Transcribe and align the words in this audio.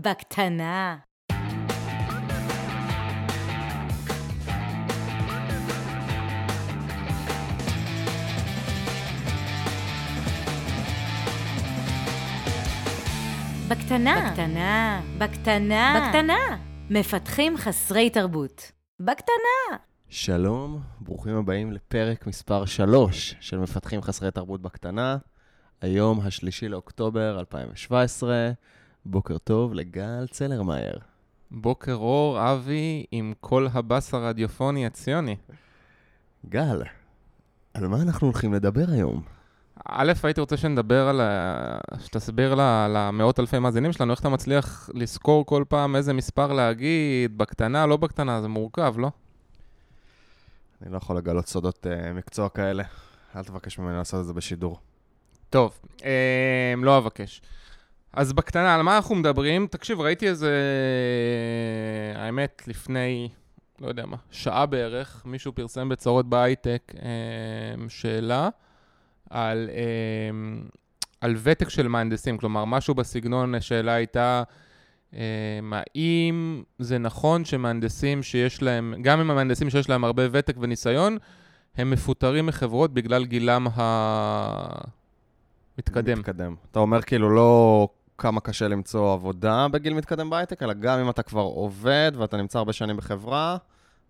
בקטנה. 0.00 0.96
בקטנה. 13.68 14.30
בקטנה. 14.30 15.00
בקטנה. 15.18 16.08
בקטנה. 16.08 16.58
מפתחים 16.90 17.56
חסרי 17.56 18.10
תרבות. 18.10 18.72
בקטנה. 19.00 19.76
שלום, 20.08 20.80
ברוכים 21.00 21.36
הבאים 21.36 21.72
לפרק 21.72 22.26
מספר 22.26 22.64
3 22.64 23.34
של 23.40 23.58
מפתחים 23.58 24.02
חסרי 24.02 24.30
תרבות 24.30 24.62
בקטנה. 24.62 25.16
היום 25.80 26.20
השלישי 26.20 26.68
לאוקטובר 26.68 27.38
2017. 27.38 28.50
בוקר 29.10 29.38
טוב 29.38 29.74
לגל 29.74 30.26
צלרמייר. 30.30 30.98
בוקר 31.50 31.94
אור, 31.94 32.52
אבי, 32.52 33.04
עם 33.12 33.32
כל 33.40 33.66
הבאס 33.72 34.14
הרדיופוני 34.14 34.86
הציוני. 34.86 35.36
גל, 36.48 36.82
על 37.74 37.88
מה 37.88 38.02
אנחנו 38.02 38.26
הולכים 38.26 38.54
לדבר 38.54 38.84
היום? 38.88 39.22
א', 39.88 40.12
הייתי 40.22 40.40
רוצה 40.40 40.56
שנדבר 40.56 41.08
על 41.08 41.20
ה... 41.20 41.78
שתסביר 41.98 42.54
ל- 42.54 42.86
למאות 42.88 43.40
אלפי 43.40 43.58
מאזינים 43.58 43.92
שלנו, 43.92 44.12
איך 44.12 44.20
אתה 44.20 44.28
מצליח 44.28 44.90
לזכור 44.94 45.46
כל 45.46 45.64
פעם 45.68 45.96
איזה 45.96 46.12
מספר 46.12 46.52
להגיד, 46.52 47.38
בקטנה, 47.38 47.86
לא 47.86 47.96
בקטנה, 47.96 48.40
זה 48.40 48.48
מורכב, 48.48 48.94
לא? 48.98 49.10
אני 50.82 50.92
לא 50.92 50.96
יכול 50.96 51.16
לגלות 51.16 51.46
סודות 51.46 51.86
uh, 51.86 52.12
מקצוע 52.12 52.48
כאלה. 52.48 52.84
אל 53.36 53.44
תבקש 53.44 53.78
ממני 53.78 53.96
לעשות 53.96 54.20
את 54.20 54.26
זה 54.26 54.32
בשידור. 54.32 54.78
טוב, 55.50 55.78
אה, 56.04 56.74
לא 56.76 56.98
אבקש. 56.98 57.42
אז 58.18 58.32
בקטנה, 58.32 58.74
על 58.74 58.82
מה 58.82 58.96
אנחנו 58.96 59.14
מדברים? 59.14 59.66
תקשיב, 59.66 60.00
ראיתי 60.00 60.28
איזה... 60.28 60.52
האמת, 62.14 62.62
לפני, 62.66 63.28
לא 63.80 63.88
יודע 63.88 64.06
מה, 64.06 64.16
שעה 64.30 64.66
בערך, 64.66 65.22
מישהו 65.26 65.52
פרסם 65.52 65.88
בצרות 65.88 66.28
בהייטק 66.28 66.92
אה, 67.02 67.08
שאלה 67.88 68.48
על, 69.30 69.70
אה, 69.72 70.30
על 71.20 71.36
ותק 71.42 71.68
של 71.68 71.88
מהנדסים, 71.88 72.38
כלומר, 72.38 72.64
משהו 72.64 72.94
בסגנון, 72.94 73.54
השאלה 73.54 73.92
הייתה, 73.92 74.42
אה, 75.14 75.20
האם 75.72 76.62
זה 76.78 76.98
נכון 76.98 77.44
שמהנדסים 77.44 78.22
שיש 78.22 78.62
להם, 78.62 78.94
גם 79.02 79.20
אם 79.20 79.30
המהנדסים 79.30 79.70
שיש 79.70 79.88
להם 79.88 80.04
הרבה 80.04 80.22
ותק 80.32 80.56
וניסיון, 80.60 81.18
הם 81.76 81.90
מפוטרים 81.90 82.46
מחברות 82.46 82.94
בגלל 82.94 83.24
גילם 83.24 83.66
המתקדם. 85.78 86.18
מתקדם. 86.18 86.54
אתה 86.70 86.78
אומר 86.78 87.02
כאילו 87.02 87.30
לא 87.30 87.88
כמה 88.18 88.40
קשה 88.40 88.68
למצוא 88.68 89.12
עבודה 89.12 89.68
בגיל 89.68 89.94
מתקדם 89.94 90.30
בהייטק, 90.30 90.62
אלא 90.62 90.72
גם 90.72 90.98
אם 90.98 91.10
אתה 91.10 91.22
כבר 91.22 91.40
עובד 91.40 92.12
ואתה 92.16 92.36
נמצא 92.36 92.58
הרבה 92.58 92.72
שנים 92.72 92.96
בחברה, 92.96 93.56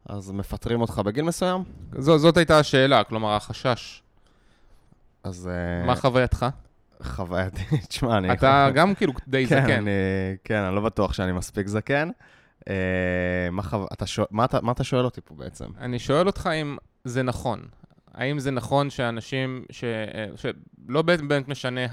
אז 0.06 0.31
מפטרים 0.31 0.81
אותך 0.81 0.98
בגיל 0.98 1.25
מסוים. 1.25 1.64
זו, 1.98 2.19
זאת 2.19 2.36
הייתה 2.36 2.59
השאלה, 2.59 3.05
כלומר, 3.05 3.34
החשש. 3.34 4.03
אז... 5.25 5.51
אה, 5.53 5.86
מה 5.86 5.97
חווייתך? 5.97 6.47
חווייתי, 7.03 7.62
תשמע, 7.89 8.19
אני... 8.19 8.33
אתה 8.33 8.69
גם 8.75 8.95
כאילו 8.95 9.12
די 9.29 9.47
כן, 9.47 9.62
זקן. 9.62 9.73
אני, 9.73 9.91
כן, 10.45 10.62
אני 10.62 10.75
לא 10.75 10.81
בטוח 10.81 11.12
שאני 11.12 11.33
מספיק 11.33 11.67
זקן. 11.67 12.11
אה, 12.69 12.75
מה, 13.53 13.62
חו... 13.62 13.86
אתה 13.92 14.06
שואל, 14.06 14.27
מה, 14.31 14.45
אתה, 14.45 14.59
מה 14.62 14.73
אתה 14.73 14.84
שואל 14.84 15.05
אותי 15.05 15.20
פה 15.20 15.34
בעצם? 15.34 15.67
אני 15.81 15.98
שואל 15.98 16.27
אותך 16.27 16.48
אם 16.62 16.77
זה 17.05 17.23
נכון. 17.23 17.62
האם 18.14 18.39
זה 18.39 18.51
נכון 18.51 18.91
שאנשים, 18.91 19.64
ש... 19.70 19.84
שלא 20.36 21.03
באמת 21.03 21.48
משנה 21.48 21.86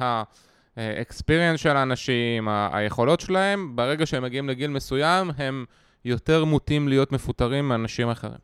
ה-experience 0.78 1.58
של 1.58 1.78
האנשים, 1.78 2.48
היכולות 2.48 3.20
שלהם, 3.20 3.76
ברגע 3.76 4.06
שהם 4.06 4.24
מגיעים 4.24 4.50
לגיל 4.50 4.72
מסוים, 4.72 5.32
הם 5.38 5.66
יותר 6.06 6.46
מוטים 6.46 6.88
להיות 6.88 7.12
מפוטרים 7.12 7.68
מאנשים 7.68 8.10
אחרים. 8.10 8.38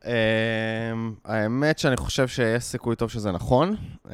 Um, 0.00 0.08
האמת 1.24 1.78
שאני 1.78 1.96
חושב 1.96 2.28
שיש 2.28 2.64
סיכוי 2.64 2.96
טוב 2.96 3.10
שזה 3.10 3.32
נכון. 3.32 3.76
Um, 4.06 4.10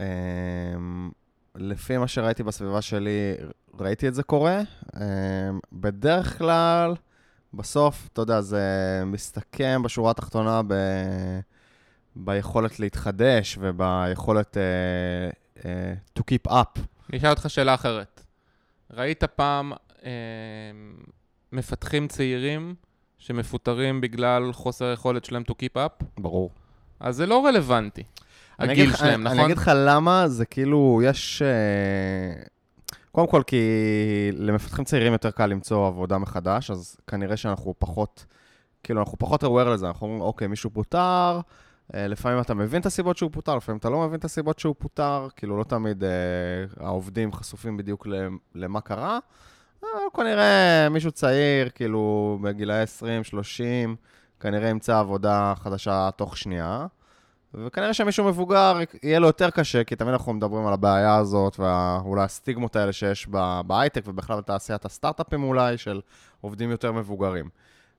לפי 1.55 1.99
מה 1.99 2.09
שראיתי 2.09 2.43
בסביבה 2.43 2.83
שלי, 2.83 3.34
ראיתי 3.81 4.09
את 4.09 4.15
זה 4.15 4.23
קורה. 4.23 4.61
Um, 4.87 4.99
בדרך 5.73 6.39
כלל, 6.39 6.94
בסוף, 7.55 8.09
אתה 8.12 8.23
יודע, 8.23 8.41
זה 8.41 8.62
מסתכם 9.06 9.83
בשורה 9.83 10.11
התחתונה 10.11 10.61
ב... 10.67 10.75
ביכולת 12.17 12.81
להתחדש 12.81 13.59
וביכולת 13.61 14.56
uh, 14.56 15.59
uh, 15.59 15.62
to 16.19 16.23
keep 16.23 16.53
up. 16.53 16.81
אני 17.12 17.19
אשאל 17.19 17.31
אותך 17.31 17.50
שאלה 17.50 17.75
אחרת. 17.75 18.25
ראית 18.91 19.25
פעם 19.25 19.73
אה, 20.05 20.11
מפתחים 21.53 22.09
צעירים 22.09 22.75
שמפוטרים 23.19 24.00
בגלל 24.00 24.53
חוסר 24.53 24.84
היכולת 24.84 25.25
שלהם 25.25 25.43
to 25.50 25.55
keep 25.55 25.77
up? 25.77 26.05
ברור. 26.19 26.50
אז 27.00 27.17
זה 27.17 27.27
לא 27.27 27.47
רלוונטי. 27.47 28.03
אני 28.61 28.73
הגיל 28.73 28.84
אגיד 28.87 28.97
שלהם, 28.97 29.15
אני- 29.15 29.25
נכון? 29.25 29.39
אני 29.39 29.47
אגיד 29.47 29.56
לך 29.56 29.71
למה, 29.75 30.28
זה 30.28 30.45
כאילו, 30.47 31.00
יש... 31.05 31.43
אה, 31.43 32.43
קודם 33.12 33.27
כל, 33.29 33.43
כי 33.47 33.61
למפתחים 34.33 34.84
צעירים 34.84 35.12
יותר 35.12 35.31
קל 35.31 35.47
למצוא 35.47 35.87
עבודה 35.87 36.19
מחדש, 36.19 36.71
אז 36.71 36.97
כנראה 37.06 37.37
שאנחנו 37.37 37.75
פחות, 37.79 38.25
כאילו, 38.83 39.00
אנחנו 39.00 39.19
פחות 39.19 39.44
aware 39.44 39.69
לזה, 39.75 39.87
אנחנו 39.87 40.06
אומרים, 40.06 40.23
אוקיי, 40.23 40.49
מישהו 40.49 40.71
פוטר, 40.71 41.41
לפעמים 41.95 42.41
אתה 42.41 42.55
מבין 42.55 42.81
את 42.81 42.87
הסיבות 42.87 43.17
שהוא 43.17 43.31
פוטר, 43.33 43.57
לפעמים 43.57 43.79
אתה 43.79 43.91
לא 43.91 44.07
מבין 44.07 44.19
את 44.19 44.25
הסיבות 44.25 44.59
שהוא 44.59 44.75
פוטר, 44.79 45.29
כאילו, 45.37 45.59
לא 45.59 45.65
תמיד 45.65 46.05
אה, 46.05 46.11
העובדים 46.81 47.33
חשופים 47.33 47.77
בדיוק 47.77 48.07
למה 48.55 48.81
קרה. 48.81 49.19
אבל 49.83 50.03
כנראה 50.17 50.89
מישהו 50.91 51.13
צעיר, 51.13 51.69
כאילו, 51.75 52.39
בגילאי 52.43 52.83
20, 52.83 53.25
30, 53.25 53.97
כנראה 54.41 54.69
ימצא 54.69 54.99
עבודה 54.99 55.55
חדשה 55.57 56.11
תוך 56.17 56.37
שנייה. 56.37 56.87
וכנראה 57.55 57.95
שמישהו 57.95 58.25
מבוגר, 58.25 58.79
יהיה 59.03 59.19
לו 59.19 59.27
יותר 59.27 59.51
קשה, 59.51 59.85
כי 59.85 59.97
תמיד 59.97 60.13
אנחנו 60.13 60.33
מדברים 60.33 60.67
על 60.67 60.73
הבעיה 60.73 61.17
הזאת, 61.17 61.61
ואולי 61.61 62.23
הסטיגמות 62.23 62.77
האלה 62.77 62.93
שיש 62.93 63.29
בהייטק, 63.67 64.03
ובכלל 64.07 64.39
בתעשיית 64.39 64.85
הסטארט-אפים 64.85 65.43
אולי, 65.43 65.79
של 65.79 66.01
עובדים 66.41 66.71
יותר 66.71 66.93
מבוגרים. 66.93 67.49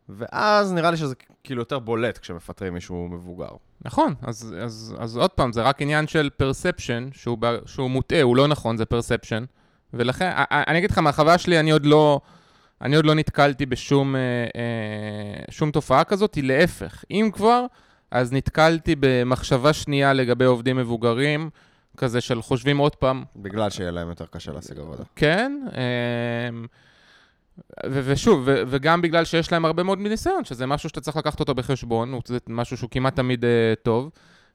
ואז 0.09 0.73
נראה 0.73 0.91
לי 0.91 0.97
שזה 0.97 1.15
כאילו 1.43 1.61
יותר 1.61 1.79
בולט 1.79 2.17
כשמפטרים 2.17 2.73
מישהו 2.73 3.07
מבוגר. 3.07 3.49
נכון, 3.81 4.13
אז, 4.21 4.55
אז, 4.61 4.95
אז 4.99 5.17
עוד 5.17 5.31
פעם, 5.31 5.53
זה 5.53 5.61
רק 5.61 5.81
עניין 5.81 6.07
של 6.07 6.29
perception, 6.41 7.17
שהוא, 7.17 7.37
שהוא 7.65 7.89
מוטעה, 7.89 8.21
הוא 8.21 8.37
לא 8.37 8.47
נכון, 8.47 8.77
זה 8.77 8.83
perception. 8.83 9.45
ולכן, 9.93 10.31
אני 10.51 10.77
אגיד 10.77 10.91
לך, 10.91 10.97
מהחוויה 10.97 11.37
שלי, 11.37 11.59
אני 11.59 11.71
עוד 11.71 11.85
לא, 11.85 12.19
אני 12.81 12.95
עוד 12.95 13.05
לא 13.05 13.15
נתקלתי 13.15 13.65
בשום 13.65 14.15
אה, 14.15 14.21
אה, 14.21 15.43
שום 15.51 15.71
תופעה 15.71 16.03
כזאת, 16.03 16.35
היא 16.35 16.43
להפך. 16.43 17.03
אם 17.11 17.29
כבר, 17.33 17.65
אז 18.11 18.33
נתקלתי 18.33 18.95
במחשבה 18.99 19.73
שנייה 19.73 20.13
לגבי 20.13 20.45
עובדים 20.45 20.77
מבוגרים, 20.77 21.49
כזה 21.97 22.21
של 22.21 22.41
חושבים 22.41 22.77
עוד 22.77 22.95
פעם, 22.95 23.23
בגלל 23.35 23.69
שיהיה 23.69 23.91
להם 23.91 24.09
יותר 24.09 24.25
קשה 24.25 24.51
להשיג 24.51 24.79
עבודה. 24.79 25.03
כן, 25.15 25.59
אמ, 26.49 26.65
ו- 27.85 28.01
ושוב, 28.05 28.43
ו- 28.45 28.61
וגם 28.67 29.01
בגלל 29.01 29.25
שיש 29.25 29.51
להם 29.51 29.65
הרבה 29.65 29.83
מאוד 29.83 29.99
מניסיון, 29.99 30.45
שזה 30.45 30.65
משהו 30.65 30.89
שאתה 30.89 31.01
צריך 31.01 31.17
לקחת 31.17 31.39
אותו 31.39 31.55
בחשבון, 31.55 32.19
זה 32.25 32.37
משהו 32.49 32.77
שהוא 32.77 32.89
כמעט 32.89 33.15
תמיד 33.15 33.45
אה, 33.45 33.49
טוב, 33.83 34.09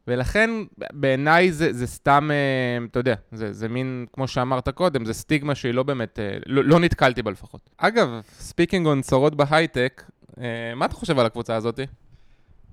ולכן 0.08 0.50
בעיניי 0.92 1.52
זה, 1.52 1.72
זה 1.72 1.86
סתם, 1.86 2.30
אה, 2.32 2.84
אתה 2.90 2.98
יודע, 2.98 3.14
זה, 3.32 3.52
זה 3.52 3.68
מין, 3.68 4.06
כמו 4.12 4.28
שאמרת 4.28 4.68
קודם, 4.68 5.04
זה 5.04 5.12
סטיגמה 5.14 5.54
שהיא 5.54 5.74
לא 5.74 5.82
באמת, 5.82 6.18
אה, 6.18 6.36
לא, 6.46 6.64
לא 6.64 6.80
נתקלתי 6.80 7.22
בה 7.22 7.30
לפחות. 7.30 7.70
אגב, 7.76 8.08
speaking 8.38 8.86
on 8.86 9.02
צרות 9.02 9.34
בהייטק, 9.34 10.02
מה 10.76 10.84
אתה 10.86 10.94
חושב 10.94 11.18
על 11.18 11.26
הקבוצה 11.26 11.56
הזאת? 11.56 11.80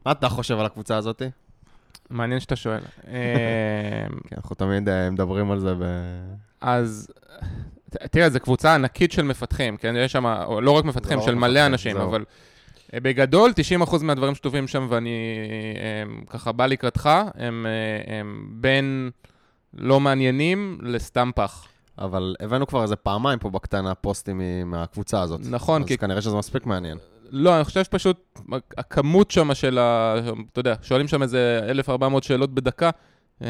מה 0.05 0.11
אתה 0.11 0.29
חושב 0.29 0.59
על 0.59 0.65
הקבוצה 0.65 0.97
הזאת? 0.97 1.21
מעניין 2.09 2.39
שאתה 2.39 2.55
שואל. 2.55 2.79
כי 4.27 4.35
אנחנו 4.37 4.55
תמיד 4.55 4.89
מדברים 5.11 5.51
על 5.51 5.59
זה 5.59 5.73
ב... 5.79 5.83
אז 6.61 7.07
ת- 7.13 7.74
תראה, 8.11 8.29
זו 8.29 8.39
קבוצה 8.39 8.75
ענקית 8.75 9.11
של 9.11 9.21
מפתחים, 9.21 9.77
כן? 9.77 9.95
יש 9.97 10.11
שם, 10.11 10.25
לא 10.61 10.71
רק 10.71 10.85
מפתחים, 10.85 11.19
לא 11.19 11.25
של 11.25 11.35
מלא 11.35 11.65
אנשים. 11.65 11.97
אבל 11.97 12.23
אה, 12.93 12.99
בגדול, 12.99 13.53
90% 13.81 14.03
מהדברים 14.03 14.35
שטובים 14.35 14.67
שם, 14.67 14.87
ואני 14.89 15.09
הם, 16.01 16.21
ככה 16.29 16.51
בא 16.51 16.65
לקראתך, 16.65 17.09
הם, 17.35 17.65
אה, 17.65 18.19
הם 18.19 18.47
בין 18.51 19.09
לא 19.73 19.99
מעניינים 19.99 20.77
לסתם 20.81 21.31
פח. 21.35 21.67
אבל 21.97 22.35
הבאנו 22.39 22.67
כבר 22.67 22.83
איזה 22.83 22.95
פעמיים 22.95 23.39
פה 23.39 23.49
בקטנה 23.49 23.95
פוסטים 23.95 24.41
מהקבוצה 24.65 25.21
הזאת. 25.21 25.41
נכון, 25.49 25.81
אז 25.81 25.87
כי... 25.87 25.97
כנראה 25.97 26.21
שזה 26.21 26.35
מספיק 26.35 26.65
מעניין. 26.65 26.97
לא, 27.31 27.55
אני 27.55 27.63
חושב 27.63 27.83
שפשוט 27.83 28.39
הכמות 28.77 29.31
שם 29.31 29.53
של 29.53 29.77
ה... 29.77 30.15
אתה 30.51 30.59
יודע, 30.59 30.75
שואלים 30.81 31.07
שם 31.07 31.21
איזה 31.21 31.59
1,400 31.69 32.23
שאלות 32.23 32.53
בדקה, 32.53 32.85
אה, 32.85 32.91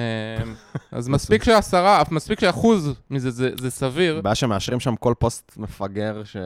אז 0.91 1.07
מספיק 1.07 1.43
שעשרה, 1.43 2.03
מספיק 2.11 2.39
שאחוז 2.39 2.93
מזה 3.09 3.31
זה, 3.31 3.49
זה 3.59 3.71
סביר. 3.71 4.21
בעיה 4.21 4.35
שמאשרים 4.35 4.79
שם 4.79 4.95
כל 4.95 5.13
פוסט 5.19 5.51
מפגר 5.57 6.23
ש... 6.23 6.37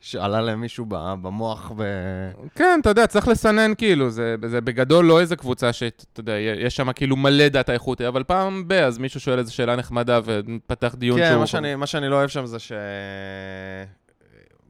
שעלה 0.00 0.40
למישהו 0.40 0.86
במוח 0.88 1.72
ו... 1.76 1.84
כן, 2.54 2.78
אתה 2.80 2.90
יודע, 2.90 3.06
צריך 3.06 3.28
לסנן 3.28 3.72
כאילו, 3.78 4.10
זה, 4.10 4.36
זה 4.46 4.60
בגדול 4.60 5.04
לא 5.04 5.20
איזה 5.20 5.36
קבוצה 5.36 5.72
שאתה 5.72 6.20
יודע, 6.20 6.32
יש 6.38 6.76
שם 6.76 6.92
כאילו 6.92 7.16
מלא 7.16 7.48
דאטה 7.48 7.72
איכותי, 7.72 8.08
אבל 8.08 8.22
פעם 8.22 8.68
ב, 8.68 8.72
אז 8.72 8.98
מישהו 8.98 9.20
שואל 9.20 9.38
איזו 9.38 9.54
שאלה 9.54 9.76
נחמדה 9.76 10.20
ומפתח 10.24 10.94
דיון 10.98 11.18
כן, 11.18 11.28
שהוא... 11.28 11.40
מה 11.40 11.46
שאני, 11.46 11.74
מה 11.74 11.86
שאני 11.86 12.08
לא 12.08 12.16
אוהב 12.16 12.28
שם 12.28 12.46
זה 12.46 12.56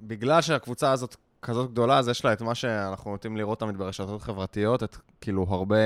בגלל 0.00 0.40
שהקבוצה 0.40 0.92
הזאת 0.92 1.16
כזאת 1.42 1.70
גדולה, 1.70 1.98
אז 1.98 2.08
יש 2.08 2.24
לה 2.24 2.32
את 2.32 2.42
מה 2.42 2.54
שאנחנו 2.54 3.10
נוטים 3.10 3.36
לראות 3.36 3.60
תמיד 3.60 3.76
ברשתות 3.76 4.22
חברתיות, 4.22 4.82
את 4.82 4.96
כאילו 5.20 5.46
הרבה 5.48 5.76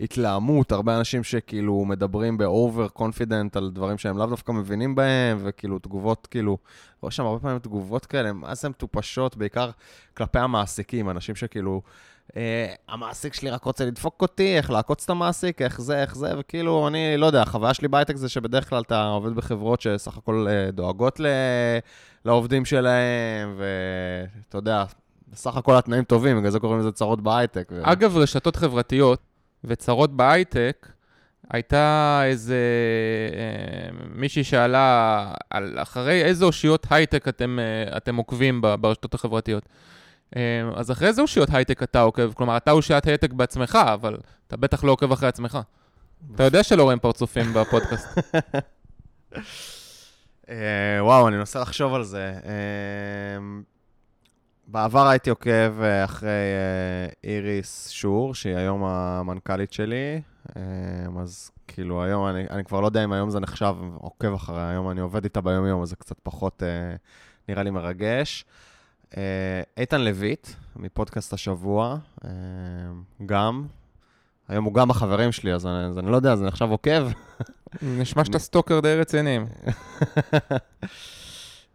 התלהמות, 0.00 0.72
הרבה 0.72 0.98
אנשים 0.98 1.24
שכאילו 1.24 1.84
מדברים 1.84 2.38
ב 2.38 2.48
over 2.48 2.88
confident 2.88 3.56
על 3.56 3.70
דברים 3.74 3.98
שהם 3.98 4.18
לאו 4.18 4.26
דווקא 4.26 4.52
מבינים 4.52 4.94
בהם, 4.94 5.38
וכאילו 5.42 5.78
תגובות, 5.78 6.28
כאילו, 6.30 6.58
רואה 7.00 7.10
שם 7.12 7.24
הרבה 7.24 7.40
פעמים 7.40 7.58
תגובות 7.58 8.06
כאלה, 8.06 8.32
מה 8.32 8.54
זה 8.54 8.68
מטופשות, 8.68 9.36
בעיקר 9.36 9.70
כלפי 10.16 10.38
המעסיקים, 10.38 11.10
אנשים 11.10 11.34
שכאילו, 11.34 11.82
אה, 12.36 12.74
המעסיק 12.88 13.34
שלי 13.34 13.50
רק 13.50 13.64
רוצה 13.64 13.84
לדפוק 13.84 14.22
אותי, 14.22 14.56
איך 14.56 14.70
לעקוץ 14.70 15.04
את 15.04 15.10
המעסיק, 15.10 15.62
איך 15.62 15.80
זה, 15.80 16.02
איך 16.02 16.16
זה, 16.16 16.32
וכאילו, 16.38 16.88
אני 16.88 17.16
לא 17.16 17.26
יודע, 17.26 17.42
החוויה 17.42 17.74
שלי 17.74 17.88
בהייטק 17.88 18.16
זה 18.16 18.28
שבדרך 18.28 18.68
כלל 18.68 18.82
אתה 18.82 19.04
עובד 19.04 19.34
בחברות 19.34 19.80
שסך 19.80 20.16
הכל 20.16 20.46
אה, 20.48 20.70
דואגות 20.70 21.20
ל... 21.20 21.26
לעובדים 22.24 22.64
שלהם, 22.64 23.56
ואתה 23.56 24.58
יודע, 24.58 24.84
בסך 25.28 25.56
הכל 25.56 25.76
התנאים 25.76 26.04
טובים, 26.04 26.38
בגלל 26.38 26.50
זה 26.50 26.58
קוראים 26.58 26.80
לזה 26.80 26.92
צרות 26.92 27.20
בהייטק. 27.20 27.68
ו... 27.72 27.80
אגב, 27.82 28.16
רשתות 28.16 28.56
חברתיות 28.56 29.20
וצרות 29.64 30.16
בהייטק, 30.16 30.88
הייתה 31.50 32.20
איזה 32.24 32.58
אה, 33.32 33.98
מישהי 34.14 34.44
שאלה 34.44 35.32
על 35.50 35.78
אחרי 35.78 36.24
איזה 36.24 36.44
אושיות 36.44 36.86
הייטק 36.90 37.28
אתם, 37.28 37.58
אה, 37.58 37.96
אתם 37.96 38.16
עוקבים 38.16 38.60
ב- 38.60 38.74
ברשתות 38.74 39.14
החברתיות. 39.14 39.68
אה, 40.36 40.42
אז 40.74 40.90
אחרי 40.90 41.08
איזה 41.08 41.22
אושיות 41.22 41.48
הייטק 41.52 41.82
אתה 41.82 42.00
עוקב? 42.00 42.32
כלומר, 42.32 42.56
אתה 42.56 42.70
אושיית 42.70 43.06
הייטק 43.06 43.32
בעצמך, 43.32 43.78
אבל 43.92 44.16
אתה 44.46 44.56
בטח 44.56 44.84
לא 44.84 44.92
עוקב 44.92 45.12
אחרי 45.12 45.28
עצמך. 45.28 45.58
אתה 46.34 46.42
יודע 46.42 46.62
שלא 46.62 46.82
רואים 46.82 46.98
פרצופים 46.98 47.54
בפודקאסט. 47.54 48.08
אה, 50.50 51.04
וואו, 51.04 51.28
אני 51.28 51.36
מנסה 51.36 51.60
לחשוב 51.60 51.94
על 51.94 52.02
זה. 52.02 52.32
אה, 52.44 53.60
בעבר 54.66 55.06
הייתי 55.08 55.30
עוקב 55.30 55.82
אה, 55.82 56.04
אחרי 56.04 56.28
אה, 56.28 57.12
איריס 57.24 57.88
שור, 57.88 58.34
שהיא 58.34 58.56
היום 58.56 58.84
המנכ"לית 58.84 59.72
שלי, 59.72 60.20
אה, 60.56 60.62
אז 61.20 61.50
כאילו 61.68 62.02
היום, 62.02 62.26
אני, 62.26 62.44
אני 62.50 62.64
כבר 62.64 62.80
לא 62.80 62.86
יודע 62.86 63.04
אם 63.04 63.12
היום 63.12 63.30
זה 63.30 63.40
נחשב 63.40 63.74
עוקב 63.94 64.34
אחריה, 64.34 64.70
היום 64.70 64.90
אני 64.90 65.00
עובד 65.00 65.24
איתה 65.24 65.40
ביום-יום, 65.40 65.82
אז 65.82 65.88
זה 65.88 65.96
קצת 65.96 66.16
פחות 66.22 66.62
אה, 66.62 66.96
נראה 67.48 67.62
לי 67.62 67.70
מרגש. 67.70 68.44
אה, 69.16 69.62
איתן 69.76 70.00
לויט, 70.00 70.48
מפודקאסט 70.76 71.32
השבוע, 71.32 71.96
אה, 72.24 72.30
גם. 73.26 73.66
היום 74.48 74.64
הוא 74.64 74.74
גם 74.74 74.90
החברים 74.90 75.32
שלי, 75.32 75.54
אז 75.54 75.66
אני, 75.66 75.84
אז 75.84 75.98
אני 75.98 76.10
לא 76.10 76.16
יודע, 76.16 76.36
זה 76.36 76.44
נחשב 76.46 76.68
עוקב. 76.70 77.08
נשמע 77.82 78.24
שאתה 78.24 78.38
סטוקר 78.38 78.80
די 78.80 78.94
רציני. 78.94 79.38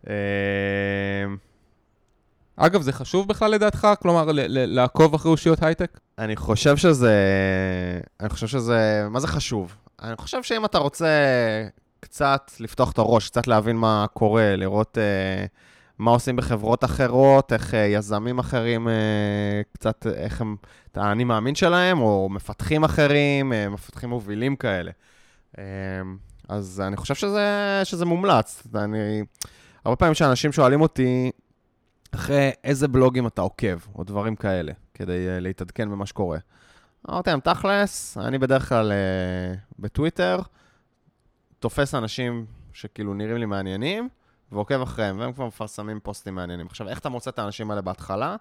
אה, 0.09 0.13
אגב, 2.55 2.81
זה 2.81 2.91
חשוב 2.91 3.27
בכלל 3.27 3.51
לדעתך? 3.51 3.87
כלומר, 4.01 4.29
לעקוב 4.49 5.13
אחרי 5.13 5.31
אושיות 5.31 5.63
הייטק? 5.63 5.99
אני 6.19 6.35
חושב 6.35 6.77
שזה... 6.77 7.13
אני 8.19 8.29
חושב 8.29 8.47
שזה... 8.47 9.07
מה 9.09 9.19
זה 9.19 9.27
חשוב? 9.27 9.75
אני 10.01 10.15
חושב 10.15 10.43
שאם 10.43 10.65
אתה 10.65 10.77
רוצה 10.77 11.07
קצת 11.99 12.51
לפתוח 12.59 12.91
את 12.91 12.97
הראש, 12.97 13.29
קצת 13.29 13.47
להבין 13.47 13.75
מה 13.75 14.05
קורה, 14.13 14.55
לראות 14.55 14.97
uh, 14.97 15.47
מה 15.99 16.11
עושים 16.11 16.35
בחברות 16.35 16.83
אחרות, 16.83 17.53
איך 17.53 17.71
uh, 17.71 17.75
יזמים 17.75 18.39
אחרים, 18.39 18.87
uh, 18.87 18.91
קצת 19.73 20.07
איך 20.15 20.41
הם... 20.41 20.55
את 20.91 20.97
האני 20.97 21.23
מאמין 21.23 21.55
שלהם, 21.55 22.01
או 22.01 22.29
מפתחים 22.31 22.83
אחרים, 22.83 23.51
uh, 23.51 23.69
מפתחים 23.69 24.09
מובילים 24.09 24.55
כאלה. 24.55 24.91
Uh, 25.55 25.57
אז 26.49 26.81
אני 26.87 26.97
חושב 26.97 27.15
שזה, 27.15 27.81
שזה 27.83 28.05
מומלץ. 28.05 28.67
אני... 28.75 29.23
הרבה 29.85 29.95
פעמים 29.95 30.13
שאנשים 30.13 30.51
שואלים 30.51 30.81
אותי, 30.81 31.31
אחרי 32.15 32.51
איזה 32.63 32.87
בלוגים 32.87 33.27
אתה 33.27 33.41
עוקב, 33.41 33.77
או 33.95 34.03
דברים 34.03 34.35
כאלה, 34.35 34.71
כדי 34.93 35.27
uh, 35.27 35.41
להתעדכן 35.41 35.91
במה 35.91 36.05
שקורה. 36.05 36.37
אמרתי 37.09 37.29
להם, 37.29 37.39
תכלס, 37.39 38.17
אני 38.17 38.37
בדרך 38.37 38.69
כלל 38.69 38.91
uh, 38.91 39.59
בטוויטר, 39.79 40.39
תופס 41.59 41.95
אנשים 41.95 42.45
שכאילו 42.73 43.13
נראים 43.13 43.37
לי 43.37 43.45
מעניינים, 43.45 44.09
ועוקב 44.51 44.81
אחריהם, 44.81 45.19
והם 45.19 45.33
כבר 45.33 45.45
מפרסמים 45.45 45.99
פוסטים 45.99 46.35
מעניינים. 46.35 46.67
עכשיו, 46.67 46.89
איך 46.89 46.99
אתה 46.99 47.09
מוצא 47.09 47.29
את 47.29 47.39
האנשים 47.39 47.71
האלה 47.71 47.81
בהתחלה? 47.81 48.35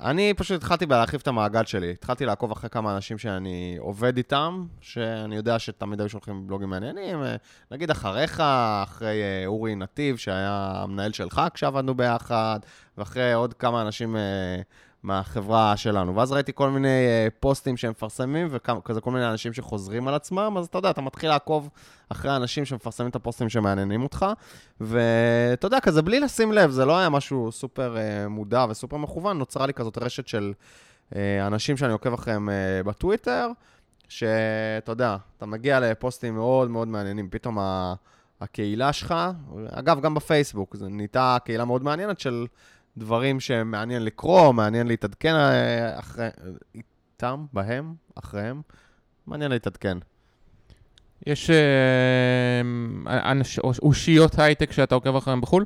אני 0.00 0.34
פשוט 0.34 0.56
התחלתי 0.56 0.86
בלהרחיב 0.86 1.20
את 1.20 1.28
המעגל 1.28 1.64
שלי. 1.64 1.90
התחלתי 1.90 2.26
לעקוב 2.26 2.52
אחרי 2.52 2.70
כמה 2.70 2.96
אנשים 2.96 3.18
שאני 3.18 3.76
עובד 3.78 4.16
איתם, 4.16 4.66
שאני 4.80 5.36
יודע 5.36 5.58
שתמיד 5.58 6.00
היו 6.00 6.08
שולחים 6.08 6.46
בלוגים 6.46 6.70
מעניינים. 6.70 7.22
אה, 7.22 7.36
נגיד 7.70 7.90
אחריך, 7.90 8.42
אחרי 8.82 9.22
אה, 9.22 9.46
אורי 9.46 9.74
נתיב, 9.74 10.16
שהיה 10.16 10.72
המנהל 10.74 11.12
שלך 11.12 11.42
כשעבדנו 11.54 11.94
ביחד, 11.94 12.60
ואחרי 12.98 13.32
עוד 13.32 13.54
כמה 13.54 13.82
אנשים 13.82 14.16
אה, 14.16 14.60
מהחברה 15.02 15.76
שלנו. 15.76 16.16
ואז 16.16 16.32
ראיתי 16.32 16.52
כל 16.54 16.70
מיני 16.70 16.88
אה, 16.88 17.28
פוסטים 17.40 17.76
שהם 17.76 17.90
מפרסמים, 17.90 18.48
וכזה 18.50 19.00
כל 19.00 19.10
מיני 19.10 19.28
אנשים 19.30 19.52
שחוזרים 19.52 20.08
על 20.08 20.14
עצמם, 20.14 20.54
אז 20.58 20.66
אתה 20.66 20.78
יודע, 20.78 20.90
אתה 20.90 21.00
מתחיל 21.00 21.30
לעקוב 21.30 21.68
אחרי 22.08 22.36
אנשים 22.36 22.64
שמפרסמים 22.64 23.10
את 23.10 23.16
הפוסטים 23.16 23.48
שמעניינים 23.48 24.02
אותך, 24.02 24.26
ואתה 24.80 25.66
יודע, 25.66 25.80
כזה 25.80 26.02
בלי 26.02 26.20
לשים 26.20 26.52
לב, 26.52 26.70
זה 26.70 26.84
לא 26.84 26.98
היה 26.98 27.08
משהו 27.08 27.52
סופר 27.52 27.96
אה, 27.96 28.28
מודע 28.28 28.66
וסופר 28.70 28.96
מכוון, 28.96 29.38
נוצרה 29.38 29.66
לי 29.66 29.74
כזאת 29.74 29.98
רשת 29.98 30.28
של 30.28 30.52
אה, 31.16 31.46
אנשים 31.46 31.76
שאני 31.76 31.92
עוקב 31.92 32.12
אחריהם 32.12 32.48
אה, 32.48 32.82
בטוויטר, 32.84 33.48
שאתה 34.08 34.92
יודע, 34.92 35.16
אתה 35.36 35.46
מגיע 35.46 35.80
לפוסטים 35.80 36.34
מאוד 36.34 36.70
מאוד 36.70 36.88
מעניינים, 36.88 37.28
פתאום. 37.30 37.58
הקהילה 38.40 38.92
שלך, 38.92 39.14
אגב, 39.70 40.00
גם 40.00 40.14
בפייסבוק, 40.14 40.76
זו 40.76 40.88
נהייתה 40.88 41.36
קהילה 41.44 41.64
מאוד 41.64 41.82
מעניינת 41.82 42.20
של 42.20 42.46
דברים 42.96 43.40
שמעניין 43.40 44.04
לקרוא, 44.04 44.52
מעניין 44.52 44.86
להתעדכן 44.86 45.34
אה, 45.34 45.98
אחרי, 45.98 46.28
איתם, 46.74 47.44
בהם, 47.52 47.94
אחריהם, 48.14 48.62
מעניין 49.26 49.50
להתעדכן. 49.50 49.98
יש 51.26 51.50
אה, 51.50 52.60
אנש- 53.32 53.58
אושיות 53.82 54.38
הייטק 54.38 54.72
שאתה 54.72 54.94
עוקב 54.94 55.16
אחריהם 55.16 55.40
בחו"ל? 55.40 55.64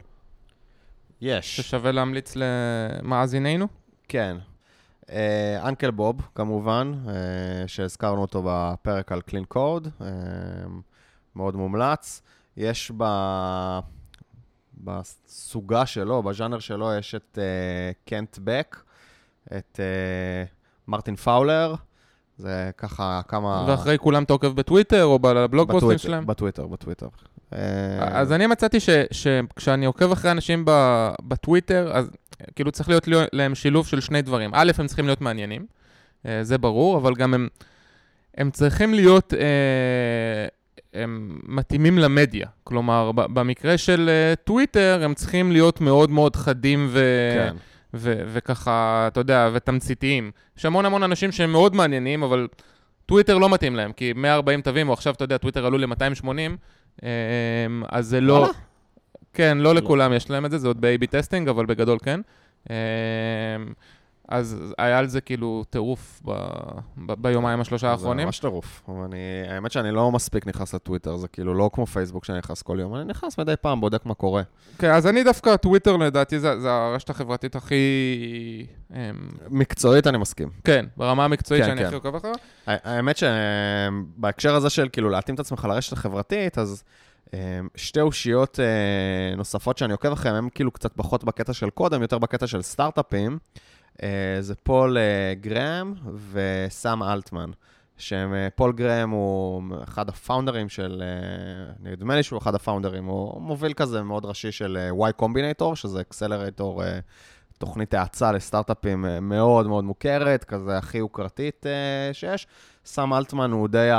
יש, 1.20 1.56
ששווה 1.56 1.92
להמליץ 1.92 2.34
למאזינינו? 2.36 3.66
כן. 4.08 4.36
אה, 5.10 5.68
אנקל 5.68 5.90
בוב, 5.90 6.28
כמובן, 6.34 6.92
אה, 7.08 7.12
שהזכרנו 7.68 8.20
אותו 8.20 8.42
בפרק 8.46 9.12
על 9.12 9.20
קלין 9.20 9.44
קוד, 9.44 9.88
אה, 10.00 10.06
מאוד 11.36 11.56
מומלץ. 11.56 12.22
יש 12.56 12.92
ב... 12.96 13.04
בסוגה 14.76 15.86
שלו, 15.86 16.22
בז'אנר 16.22 16.58
שלו, 16.58 16.94
יש 16.98 17.14
את 17.14 17.38
אה, 17.38 17.90
קנט 18.04 18.38
בק, 18.44 18.76
את 19.56 19.80
אה, 19.80 20.44
מרטין 20.88 21.16
פאולר, 21.16 21.74
זה 22.38 22.70
ככה 22.76 23.20
כמה... 23.28 23.64
ואחרי 23.68 23.98
כולם 23.98 24.22
אתה 24.22 24.32
עוקב 24.32 24.48
בטוויטר 24.48 25.04
או 25.04 25.18
בבלוג 25.18 25.72
פוסטים 25.72 25.76
בטוויטר, 25.88 26.02
שלהם? 26.02 26.26
בטוויטר, 26.26 26.66
בטוויטר. 26.66 27.08
אה, 27.52 27.58
אז 28.20 28.32
אני 28.32 28.46
מצאתי 28.46 28.80
ש- 28.80 28.88
שכשאני 29.10 29.86
עוקב 29.86 30.12
אחרי 30.12 30.30
אנשים 30.30 30.64
ב- 30.66 31.10
בטוויטר, 31.22 31.90
אז 31.92 32.10
כאילו 32.56 32.72
צריך 32.72 32.88
להיות 32.88 33.08
להם 33.32 33.54
שילוב 33.54 33.86
של 33.86 34.00
שני 34.00 34.22
דברים. 34.22 34.50
א', 34.54 34.72
הם 34.78 34.86
צריכים 34.86 35.06
להיות 35.06 35.20
מעניינים, 35.20 35.66
זה 36.42 36.58
ברור, 36.58 36.98
אבל 36.98 37.14
גם 37.14 37.34
הם, 37.34 37.48
הם 38.34 38.50
צריכים 38.50 38.94
להיות 38.94 39.34
אה, 39.34 40.46
הם 41.02 41.38
מתאימים 41.44 41.98
למדיה. 41.98 42.46
כלומר, 42.64 43.12
במקרה 43.12 43.78
של 43.78 44.08
אה, 44.08 44.36
טוויטר, 44.36 45.00
הם 45.02 45.14
צריכים 45.14 45.52
להיות 45.52 45.80
מאוד 45.80 46.10
מאוד 46.10 46.36
חדים 46.36 46.86
ו... 46.90 47.00
כן. 47.34 47.56
ו- 47.94 48.22
וככה, 48.32 49.04
אתה 49.12 49.20
יודע, 49.20 49.50
ותמציתיים. 49.52 50.30
יש 50.58 50.64
המון 50.64 50.84
המון 50.86 51.02
אנשים 51.02 51.32
שהם 51.32 51.52
מאוד 51.52 51.74
מעניינים, 51.74 52.22
אבל 52.22 52.48
טוויטר 53.06 53.38
לא 53.38 53.48
מתאים 53.48 53.76
להם, 53.76 53.92
כי 53.92 54.12
140 54.16 54.60
תווים, 54.60 54.88
או 54.88 54.92
עכשיו, 54.92 55.14
אתה 55.14 55.24
יודע, 55.24 55.38
טוויטר 55.38 55.66
עלו 55.66 55.78
ל-280, 55.78 57.06
אז 57.88 58.06
זה 58.06 58.20
לא... 58.20 58.50
כן, 59.32 59.58
לא 59.58 59.74
לכולם 59.74 60.12
יש 60.12 60.30
להם 60.30 60.46
את 60.46 60.50
זה, 60.50 60.58
זה 60.58 60.68
עוד 60.68 60.80
ב- 60.80 60.93
AB 60.93 61.06
testing, 61.06 61.48
אבל 61.48 61.66
בגדול 61.66 61.98
כן. 61.98 62.20
אמ, 64.32 64.36
אז 64.36 64.74
היה 64.78 64.98
על 64.98 65.06
זה 65.06 65.20
כאילו 65.20 65.64
טירוף 65.70 66.20
ב- 66.24 66.32
ב- 66.96 67.22
ביומיים 67.22 67.60
השלושה 67.60 67.86
זה 67.86 67.92
האחרונים. 67.92 68.26
ממש 68.26 68.38
טירוף. 68.38 68.82
אני, 69.04 69.16
האמת 69.48 69.72
שאני 69.72 69.90
לא 69.90 70.12
מספיק 70.12 70.46
נכנס 70.46 70.74
לטוויטר, 70.74 71.16
זה 71.16 71.28
כאילו 71.28 71.54
לא 71.54 71.70
כמו 71.72 71.86
פייסבוק 71.86 72.24
שאני 72.24 72.38
נכנס 72.38 72.62
כל 72.62 72.78
יום, 72.80 72.94
אני 72.94 73.04
נכנס 73.04 73.38
מדי 73.38 73.54
פעם, 73.60 73.80
בודק 73.80 74.06
מה 74.06 74.14
קורה. 74.14 74.42
כן, 74.78 74.90
אז 74.90 75.06
אני 75.06 75.24
דווקא, 75.24 75.56
טוויטר 75.56 75.96
לדעתי 75.96 76.40
זה 76.40 76.60
זה 76.60 76.72
הרשת 76.72 77.10
החברתית 77.10 77.56
הכי... 77.56 77.76
אמ, 78.94 78.96
מקצועית 79.50 80.06
אני 80.06 80.18
מסכים. 80.18 80.48
כן, 80.64 80.86
ברמה 80.96 81.24
המקצועית 81.24 81.62
כן, 81.62 81.68
שאני 81.68 81.80
כן. 81.80 81.86
הכי 81.86 81.94
עוקב 81.94 82.14
אחריה. 82.14 82.34
האמת 82.66 83.16
שבהקשר 83.16 84.54
הזה 84.54 84.70
של 84.70 84.88
כאילו 84.92 85.10
להתאים 85.10 85.34
את 85.34 85.40
עצמך 85.40 85.64
לרשת 85.64 85.92
החברתית, 85.92 86.58
אז 86.58 86.82
אה, 87.34 87.60
שתי 87.74 88.00
אושיות 88.00 88.60
אה, 88.60 89.36
נוספות 89.36 89.78
שאני 89.78 89.92
עוקב 89.92 90.12
אחריהן, 90.12 90.36
הן 90.36 90.48
כאילו 90.54 90.70
קצת 90.70 90.92
פחות 90.96 91.24
בקטע 91.24 91.52
של 91.52 91.70
קוד, 91.70 91.94
הן 91.94 92.02
יותר 92.02 92.18
בקטע 92.18 92.46
של 92.46 92.62
סטארט-אפים. 92.62 93.38
אה, 94.02 94.36
זה 94.40 94.54
פול 94.54 94.98
אה, 94.98 95.34
גרהם 95.40 95.94
וסאם 96.32 97.02
אלטמן, 97.02 97.50
שהם, 97.96 98.34
אה, 98.34 98.48
פול 98.54 98.72
גרהם 98.72 99.10
הוא 99.10 99.62
אחד 99.84 100.08
הפאונדרים 100.08 100.68
של, 100.68 101.02
נדמה 101.80 102.16
לי 102.16 102.22
שהוא 102.22 102.38
אחד 102.38 102.54
הפאונדרים, 102.54 103.04
הוא 103.04 103.42
מוביל 103.42 103.72
כזה 103.72 104.02
מאוד 104.02 104.24
ראשי 104.24 104.52
של 104.52 104.78
Y 105.00 105.22
Combinator, 105.22 105.74
שזה 105.74 106.00
אקסלרטור, 106.00 106.82
תוכנית 107.58 107.94
האצה 107.94 108.32
לסטארט-אפים 108.32 109.04
מאוד 109.22 109.66
מאוד 109.66 109.84
מוכרת, 109.84 110.44
כזה 110.44 110.78
הכי 110.78 110.98
יוקרתית 110.98 111.66
שיש. 112.12 112.46
סם 112.84 113.14
אלטמן 113.14 113.50
הוא 113.50 113.68
די 113.68 113.90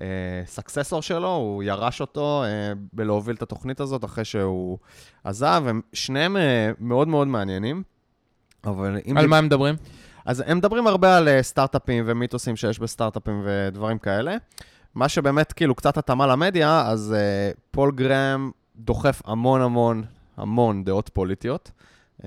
הסקססור 0.00 1.02
שלו, 1.02 1.34
הוא 1.34 1.62
ירש 1.62 2.00
אותו 2.00 2.44
בלהוביל 2.92 3.36
את 3.36 3.42
התוכנית 3.42 3.80
הזאת 3.80 4.04
אחרי 4.04 4.24
שהוא 4.24 4.78
עזב, 5.24 5.62
הם 5.66 5.80
שניהם 5.92 6.36
מאוד 6.78 7.08
מאוד 7.08 7.28
מעניינים. 7.28 7.82
אבל 8.64 8.98
אם... 9.06 9.16
על 9.16 9.26
מה 9.26 9.38
הם 9.38 9.44
מדברים? 9.44 9.74
אז 10.24 10.44
הם 10.46 10.58
מדברים 10.58 10.86
הרבה 10.86 11.16
על 11.16 11.28
אה, 11.28 11.42
סטארט-אפים 11.42 12.04
ומיתוסים 12.06 12.56
שיש 12.56 12.78
בסטארט-אפים 12.78 13.42
ודברים 13.44 13.98
כאלה. 13.98 14.36
מה 14.94 15.08
שבאמת 15.08 15.52
כאילו 15.52 15.74
קצת 15.74 15.98
התאמה 15.98 16.26
למדיה, 16.26 16.86
אז 16.86 17.14
uh, 17.16 17.58
פול 17.70 17.92
גרם 17.92 18.50
דוחף 18.76 19.22
המון 19.24 19.60
המון 19.60 20.04
המון 20.36 20.84
דעות 20.84 21.10
פוליטיות, 21.12 21.70
uh, 22.20 22.24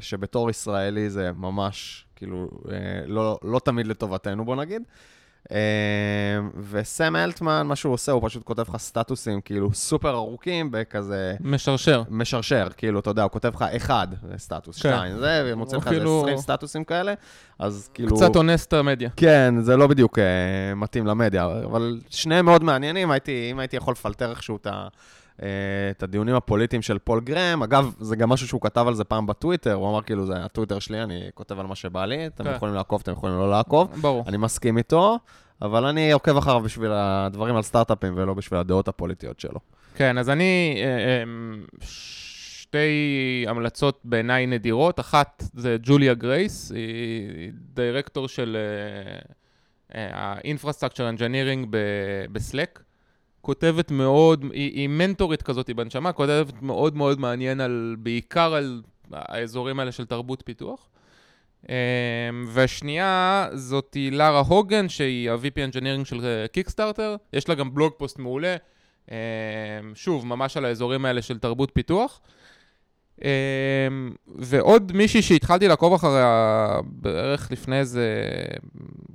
שבתור 0.00 0.50
ישראלי 0.50 1.10
זה 1.10 1.30
ממש 1.36 2.06
כאילו 2.16 2.48
uh, 2.64 2.68
לא, 3.06 3.38
לא 3.42 3.58
תמיד 3.58 3.86
לטובתנו 3.86 4.44
בוא 4.44 4.56
נגיד. 4.56 4.82
אמ, 4.82 4.86
וסם 6.70 7.16
אלטמן, 7.16 7.66
מה 7.66 7.76
שהוא 7.76 7.94
עושה, 7.94 8.12
הוא 8.12 8.28
פשוט 8.28 8.44
כותב 8.44 8.62
לך 8.68 8.76
סטטוסים 8.76 9.40
כאילו 9.40 9.74
סופר 9.74 10.14
ארוכים 10.14 10.70
בכזה... 10.70 11.34
משרשר. 11.40 12.02
משרשר, 12.10 12.68
כאילו, 12.76 13.00
אתה 13.00 13.10
יודע, 13.10 13.22
הוא 13.22 13.30
כותב 13.30 13.52
לך 13.54 13.64
אחד, 13.76 14.08
סטטוס, 14.36 14.82
כן. 14.82 14.88
שתיים, 14.88 15.18
זה, 15.18 15.42
ומוצא 15.46 15.76
לך 15.76 15.86
איזה 15.86 15.96
כאילו... 15.96 16.20
20 16.20 16.38
סטטוסים 16.38 16.84
כאלה, 16.84 17.14
אז 17.58 17.90
כאילו... 17.94 18.16
קצת 18.16 18.36
אונס 18.36 18.66
את 18.66 18.72
המדיה. 18.72 19.10
כן, 19.16 19.54
זה 19.60 19.76
לא 19.76 19.86
בדיוק 19.86 20.18
uh, 20.18 20.22
מתאים 20.76 21.06
למדיה, 21.06 21.44
אבל 21.44 22.00
שניהם 22.10 22.44
מאוד 22.44 22.64
מעניינים, 22.64 23.10
הייתי, 23.10 23.48
אם 23.50 23.58
הייתי 23.58 23.76
יכול 23.76 23.92
לפלטר 23.92 24.30
איכשהו 24.30 24.56
את 24.56 24.66
ה... 24.66 24.88
אה, 25.42 25.48
את 25.90 26.02
הדיונים 26.02 26.34
הפוליטיים 26.34 26.82
של 26.82 26.98
פול 26.98 27.20
גרהם. 27.20 27.62
אגב, 27.62 27.94
זה 28.00 28.16
גם 28.16 28.28
משהו 28.28 28.48
שהוא 28.48 28.60
כתב 28.60 28.84
על 28.88 28.94
זה 28.94 29.04
פעם 29.04 29.26
בטוויטר, 29.26 29.74
הוא 29.74 29.90
אמר 29.90 30.02
כאילו, 30.02 30.26
זה 30.26 30.44
הטוויטר 30.44 30.78
שלי, 30.78 31.02
אני 31.02 31.30
כותב 31.34 31.60
על 31.60 31.66
מה 31.66 31.74
שבא 31.74 32.04
לי, 32.04 32.26
אתם 32.26 32.44
כן. 32.44 32.52
יכולים 32.54 32.74
לעקוב, 32.74 33.00
אתם 33.02 33.12
יכולים 33.12 33.36
לא 33.36 33.50
לעקוב. 33.50 34.00
ברור. 34.00 34.24
אני 34.28 34.36
מסכים 34.36 34.78
איתו, 34.78 35.18
אבל 35.62 35.84
אני 35.84 36.12
עוקב 36.12 36.36
אחריו 36.36 36.60
בשביל 36.60 36.90
הדברים 36.92 37.56
על 37.56 37.62
סטארט-אפים 37.62 38.12
ולא 38.16 38.34
בשביל 38.34 38.60
הדעות 38.60 38.88
הפוליטיות 38.88 39.40
שלו. 39.40 39.60
כן, 39.94 40.18
אז 40.18 40.30
אני, 40.30 40.82
אה, 40.84 41.22
אמ, 41.22 41.64
שתי 41.80 43.44
המלצות 43.48 44.00
בעיניי 44.04 44.46
נדירות. 44.46 45.00
אחת 45.00 45.42
זה 45.54 45.76
ג'וליה 45.82 46.14
גרייס, 46.14 46.72
היא 46.72 47.52
דירקטור 47.54 48.28
של 48.28 48.56
ה-Infrastructure 49.94 51.16
Engineering 51.16 51.66
בסלק. 52.32 52.80
כותבת 53.42 53.90
מאוד, 53.90 54.44
היא, 54.52 54.72
היא 54.72 54.88
מנטורית 54.88 55.42
כזאת 55.42 55.70
בנשמה, 55.70 56.12
כותבת 56.12 56.62
מאוד 56.62 56.96
מאוד 56.96 57.20
מעניין 57.20 57.60
על, 57.60 57.96
בעיקר 57.98 58.54
על 58.54 58.82
האזורים 59.12 59.80
האלה 59.80 59.92
של 59.92 60.06
תרבות 60.06 60.42
פיתוח. 60.44 60.88
Um, 61.62 61.66
והשנייה 62.46 63.48
זאת 63.52 63.96
לארה 64.12 64.40
הוגן, 64.40 64.88
שהיא 64.88 65.30
ה-VP 65.30 65.72
Engineering 65.72 66.04
של 66.04 66.46
קיקסטארטר, 66.52 67.16
יש 67.32 67.48
לה 67.48 67.54
גם 67.54 67.74
בלוג 67.74 67.92
פוסט 67.96 68.18
מעולה, 68.18 68.56
um, 69.06 69.10
שוב, 69.94 70.26
ממש 70.26 70.56
על 70.56 70.64
האזורים 70.64 71.04
האלה 71.04 71.22
של 71.22 71.38
תרבות 71.38 71.70
פיתוח. 71.74 72.20
Um, 73.20 73.24
ועוד 74.38 74.92
מישהי 74.94 75.22
שהתחלתי 75.22 75.68
לעקוב 75.68 75.92
אחריה 75.94 76.80
בערך 76.84 77.52
לפני 77.52 77.78
איזה 77.78 78.14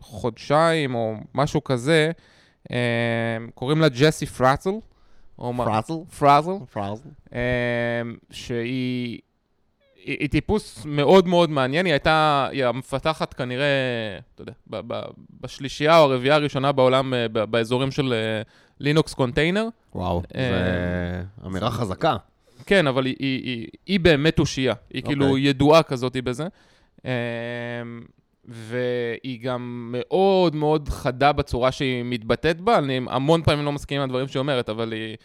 חודשיים 0.01 0.95
או 0.95 1.15
משהו 1.35 1.63
כזה, 1.63 2.11
קוראים 3.53 3.81
לה 3.81 3.89
ג'סי 3.89 4.25
פראצל. 4.25 4.69
פראצל? 5.65 5.93
פראצל. 6.19 6.51
פראצל. 6.73 7.09
אמ, 7.33 7.37
שהיא... 8.31 9.19
היא, 10.07 10.17
היא 10.19 10.29
טיפוס 10.29 10.85
מאוד 10.85 11.27
מאוד 11.27 11.49
מעניין, 11.49 11.85
היא 11.85 11.93
הייתה, 11.93 12.47
היא 12.51 12.65
המפתחת 12.65 13.33
כנראה, 13.33 13.65
אתה 14.35 14.41
יודע, 14.41 14.51
ב, 14.67 14.77
ב, 14.87 15.01
בשלישייה 15.41 15.99
או 15.99 16.03
הרביעייה 16.03 16.35
הראשונה 16.35 16.71
בעולם 16.71 17.13
אה, 17.13 17.27
ב, 17.27 17.39
באזורים 17.39 17.91
של 17.91 18.13
לינוקס 18.79 19.11
אה, 19.11 19.17
קונטיינר. 19.17 19.67
וואו, 19.95 20.21
זו 21.41 21.47
אמירה 21.47 21.71
חזקה. 21.71 22.15
כן, 22.65 22.87
אבל 22.87 23.05
היא, 23.05 23.15
היא, 23.19 23.43
היא, 23.43 23.67
היא 23.85 23.99
באמת 23.99 24.39
אושייה, 24.39 24.73
היא 24.93 25.01
okay. 25.01 25.05
כאילו 25.05 25.27
אוקיי. 25.27 25.47
ידועה 25.47 25.83
כזאת 25.83 26.17
בזה. 26.23 26.47
והיא 28.47 29.39
גם 29.41 29.89
מאוד 29.91 30.55
מאוד 30.55 30.89
חדה 30.89 31.31
בצורה 31.31 31.71
שהיא 31.71 32.03
מתבטאת 32.03 32.61
בה, 32.61 32.77
אני 32.77 32.99
המון 33.09 33.43
פעמים 33.43 33.65
לא 33.65 33.71
מסכים 33.71 33.97
עם 33.97 34.03
הדברים 34.03 34.27
שהיא 34.27 34.39
אומרת, 34.39 34.69
אבל 34.69 34.91
היא, 34.91 35.17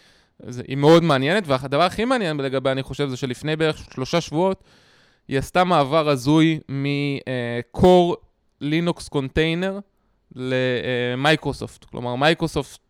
זה, 0.47 0.63
היא 0.69 0.77
מאוד 0.77 1.03
מעניינת, 1.03 1.43
והדבר 1.47 1.83
הכי 1.83 2.05
מעניין 2.05 2.37
לגביה, 2.37 2.73
אני 2.73 2.83
חושב, 2.83 3.09
זה 3.09 3.17
שלפני 3.17 3.57
בערך 3.57 3.85
שלושה 3.95 4.21
שבועות, 4.21 4.65
היא 5.29 5.39
עשתה 5.39 5.65
מעבר 5.65 6.09
הזוי 6.09 6.61
מ 6.69 6.98
core 6.98 8.17
לינוקס 8.61 9.09
קונטיינר 9.09 9.79
למייקרוסופט. 10.35 11.85
כלומר, 11.85 12.15
מייקרוסופט 12.15 12.81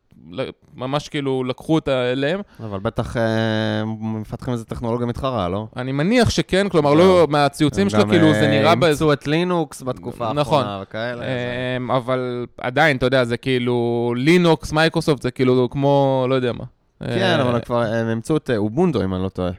ממש 0.75 1.09
כאילו 1.09 1.45
לקחו 1.45 1.75
אותה 1.75 2.13
אליהם. 2.13 2.41
אבל 2.61 2.79
בטח 2.79 3.17
אה, 3.17 3.85
מפתחים 4.01 4.53
איזה 4.53 4.65
טכנולוגיה 4.65 5.07
מתחרה, 5.07 5.49
לא? 5.49 5.67
אני 5.77 5.93
מניח 5.93 6.31
שכן, 6.31 6.69
כלומר, 6.69 6.95
לא, 6.95 7.27
מהציוצים 7.31 7.91
שלה, 7.91 8.05
כאילו, 8.05 8.33
זה 8.33 8.47
נראה... 8.47 8.75
גם 8.75 8.85
אימצו 8.85 9.13
את 9.13 9.27
לינוקס 9.27 9.83
בתקופה 9.83 10.33
נכון. 10.33 10.39
האחרונה 10.39 10.83
וכאלה. 10.83 11.23
אה, 11.23 11.97
אבל 11.97 12.47
עדיין, 12.59 12.97
אתה 12.97 13.07
יודע, 13.07 13.25
זה 13.25 13.37
כאילו, 13.37 14.15
לינוקס, 14.17 14.73
מייקרוסופט, 14.73 15.23
זה 15.23 15.31
כאילו 15.31 15.69
כמו, 15.71 16.27
לא 16.29 16.35
יודע 16.35 16.53
מה. 16.53 16.65
כן, 17.07 17.41
אבל 17.41 17.61
כבר, 17.61 17.83
הם 17.83 18.11
אימצו 18.11 18.37
את 18.37 18.51
אובונטו, 18.57 19.05
אם 19.05 19.15
אני 19.15 19.23
לא 19.23 19.29
טועה. 19.29 19.51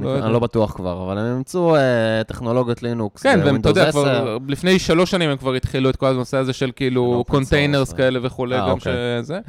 לא 0.00 0.18
אני 0.18 0.32
לא 0.32 0.38
בטוח 0.38 0.72
כבר, 0.72 1.04
אבל 1.04 1.18
הם 1.18 1.34
אימצו 1.34 1.76
אה, 1.76 2.22
טכנולוגיות 2.26 2.82
לינוקס, 2.82 3.22
כן, 3.22 3.40
ואתה 3.44 3.68
יודע, 3.68 3.90
לפני 4.48 4.78
שלוש 4.78 5.10
שנים 5.10 5.30
הם 5.30 5.36
כבר 5.36 5.54
התחילו 5.54 5.90
את 5.90 5.96
כל 5.96 6.06
הנושא 6.06 6.36
הזה 6.36 6.52
של 6.52 6.70
כאילו 6.76 7.24
containers 7.28 7.92
כאלה 7.92 8.18
וכולי, 8.22 8.56
אה, 8.56 8.60
גם 8.60 8.70
אוקיי. 8.70 8.92
שזה. 9.22 9.40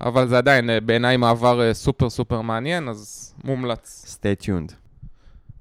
אבל 0.00 0.28
זה 0.28 0.38
עדיין 0.38 0.70
אה, 0.70 0.80
בעיניי 0.80 1.16
מעבר 1.16 1.74
סופר 1.74 2.10
סופר 2.10 2.40
מעניין, 2.40 2.88
אז 2.88 3.34
מומלץ. 3.44 4.18
stay 4.18 4.44
tuned. 4.44 4.86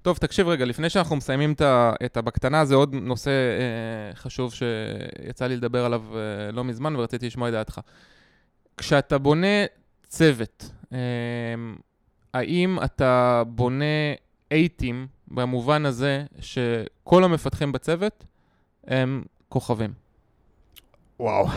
טוב, 0.05 0.17
תקשיב 0.17 0.47
רגע, 0.47 0.65
לפני 0.65 0.89
שאנחנו 0.89 1.15
מסיימים 1.15 1.53
את 2.05 2.17
הבקטנה, 2.17 2.65
זה 2.65 2.75
עוד 2.75 2.93
נושא 2.93 3.29
אה, 3.29 4.15
חשוב 4.15 4.53
שיצא 4.53 5.47
לי 5.47 5.55
לדבר 5.55 5.85
עליו 5.85 6.03
אה, 6.15 6.51
לא 6.51 6.63
מזמן 6.63 6.95
ורציתי 6.95 7.27
לשמוע 7.27 7.47
את 7.47 7.53
דעתך. 7.53 7.79
כשאתה 8.77 9.17
בונה 9.17 9.65
צוות, 10.07 10.69
אה, 10.93 10.97
האם 12.35 12.77
אתה 12.83 13.43
בונה 13.47 13.85
אייטים 14.51 15.07
במובן 15.27 15.85
הזה 15.85 16.23
שכל 16.39 17.23
המפתחים 17.23 17.71
בצוות 17.71 18.25
הם 18.87 19.23
כוכבים? 19.49 19.93
וואו, 21.19 21.47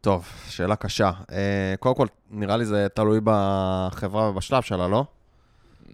טוב, 0.00 0.28
שאלה 0.48 0.76
קשה. 0.76 1.10
Uh, 1.22 1.32
קודם 1.78 1.94
כל, 1.94 2.06
נראה 2.30 2.56
לי 2.56 2.64
זה 2.64 2.86
תלוי 2.94 3.20
בחברה 3.24 4.30
ובשלב 4.30 4.62
שלה, 4.62 4.88
לא? 4.88 5.04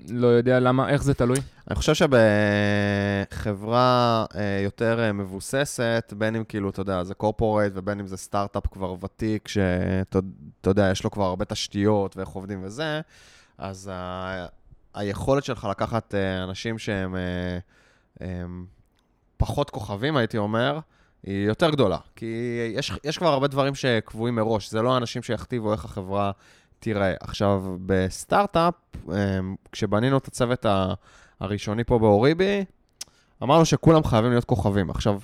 לא 0.08 0.26
יודע 0.26 0.60
למה, 0.60 0.88
איך 0.88 1.02
זה 1.02 1.14
תלוי? 1.14 1.38
אני 1.70 1.76
חושב 1.76 1.94
שבחברה 3.30 4.24
uh, 4.32 4.36
יותר 4.64 4.98
uh, 5.10 5.12
מבוססת, 5.12 6.12
בין 6.18 6.36
אם 6.36 6.44
כאילו, 6.44 6.70
אתה 6.70 6.80
יודע, 6.80 7.04
זה 7.04 7.14
קורפורט 7.14 7.72
ובין 7.74 8.00
אם 8.00 8.06
זה 8.06 8.16
סטארט-אפ 8.16 8.66
כבר 8.66 8.94
ותיק, 9.04 9.48
שאתה 9.48 10.20
יודע, 10.66 10.88
יש 10.92 11.04
לו 11.04 11.10
כבר 11.10 11.24
הרבה 11.24 11.44
תשתיות 11.44 12.16
ואיך 12.16 12.28
עובדים 12.28 12.60
וזה, 12.62 13.00
אז 13.60 13.90
ה... 13.92 14.46
היכולת 14.94 15.44
שלך 15.44 15.66
לקחת 15.70 16.14
uh, 16.14 16.44
אנשים 16.44 16.78
שהם 16.78 17.14
uh, 17.14 18.18
um, 18.18 18.22
פחות 19.36 19.70
כוכבים, 19.70 20.16
הייתי 20.16 20.38
אומר, 20.38 20.78
היא 21.22 21.46
יותר 21.46 21.70
גדולה. 21.70 21.98
כי 22.16 22.26
יש, 22.74 22.92
יש 23.04 23.18
כבר 23.18 23.28
הרבה 23.28 23.48
דברים 23.48 23.74
שקבועים 23.74 24.34
מראש, 24.34 24.70
זה 24.70 24.82
לא 24.82 24.96
אנשים 24.96 25.22
שיכתיבו 25.22 25.72
איך 25.72 25.84
החברה 25.84 26.30
תראה. 26.78 27.14
עכשיו, 27.20 27.64
בסטארט-אפ, 27.86 28.74
כשבנינו 29.72 30.18
את 30.18 30.26
הצוות 30.26 30.66
הראשוני 31.40 31.84
פה 31.84 31.98
באוריבי, 31.98 32.64
אמרנו 33.42 33.64
שכולם 33.64 34.04
חייבים 34.04 34.30
להיות 34.30 34.44
כוכבים. 34.44 34.90
עכשיו, 34.90 35.20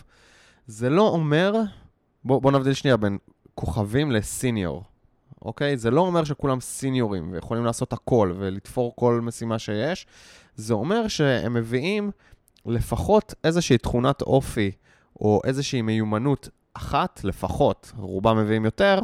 זה 0.66 0.90
לא 0.90 1.09
אומר, 1.09 1.55
בוא, 2.25 2.43
בוא 2.43 2.52
נבדיל 2.52 2.73
שנייה 2.73 2.97
בין 2.97 3.19
כוכבים 3.55 4.11
לסיניור. 4.11 4.85
אוקיי? 5.43 5.76
זה 5.76 5.90
לא 5.90 6.00
אומר 6.00 6.25
שכולם 6.25 6.61
סיניורים 6.61 7.33
ויכולים 7.33 7.64
לעשות 7.64 7.93
הכל 7.93 8.33
ולתפור 8.38 8.97
כל 8.97 9.21
משימה 9.23 9.59
שיש. 9.59 10.07
זה 10.55 10.75
אומר 10.75 11.09
שהם 11.09 11.55
מביאים 11.55 12.11
לפחות 12.66 13.35
איזושהי 13.45 13.78
תכונת 13.78 14.23
אופי 14.23 14.71
או 15.21 15.40
איזושהי 15.45 15.83
מיומנות 15.83 16.49
אחת 16.75 17.21
לפחות, 17.25 17.93
רובם 17.97 18.38
מביאים 18.38 18.64
יותר, 18.64 18.99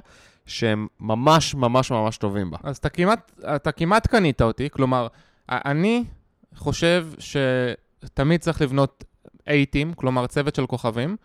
שהם 0.47 0.87
ממש 1.01 1.55
ממש 1.55 1.91
ממש 1.91 2.17
טובים 2.17 2.51
בה. 2.51 2.59
אז 2.63 2.77
אתה 2.77 2.89
כמעט, 2.89 3.33
אתה 3.57 3.73
כמעט 3.73 4.07
קנית 4.07 4.43
אותי, 4.43 4.71
כלומר, 4.71 5.07
אני 5.49 6.05
חושב 6.55 7.09
שתמיד 7.19 8.41
צריך 8.41 8.61
לבנות 8.63 9.05
אייטים, 9.47 9.95
כלומר 9.95 10.27
צוות 10.27 10.55
של 10.55 10.67
כוכבים, 10.67 11.17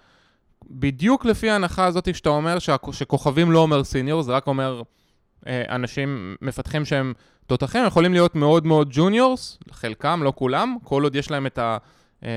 בדיוק 0.66 1.26
לפי 1.26 1.50
ההנחה 1.50 1.86
הזאת 1.86 2.16
שאתה 2.16 2.30
אומר 2.30 2.58
שכוכבים 2.92 3.52
לא 3.52 3.60
אומר 3.60 3.84
סיניור, 3.84 4.22
זה 4.22 4.32
רק 4.32 4.48
אומר 4.48 4.82
אה, 5.48 5.64
אנשים, 5.70 6.36
מפתחים 6.42 6.86
שהם 6.86 7.14
תותחים, 7.48 7.86
יכולים 7.86 8.14
להיות 8.14 8.36
מאוד 8.36 8.66
מאוד 8.66 8.90
ג'וניורס, 8.92 9.60
חלקם, 9.72 10.22
לא 10.24 10.34
כולם, 10.36 10.78
כל 10.84 11.04
עוד 11.04 11.16
יש 11.16 11.32
להם 11.32 11.46
את, 11.46 11.58
ה, 11.58 11.78
אה, 12.24 12.30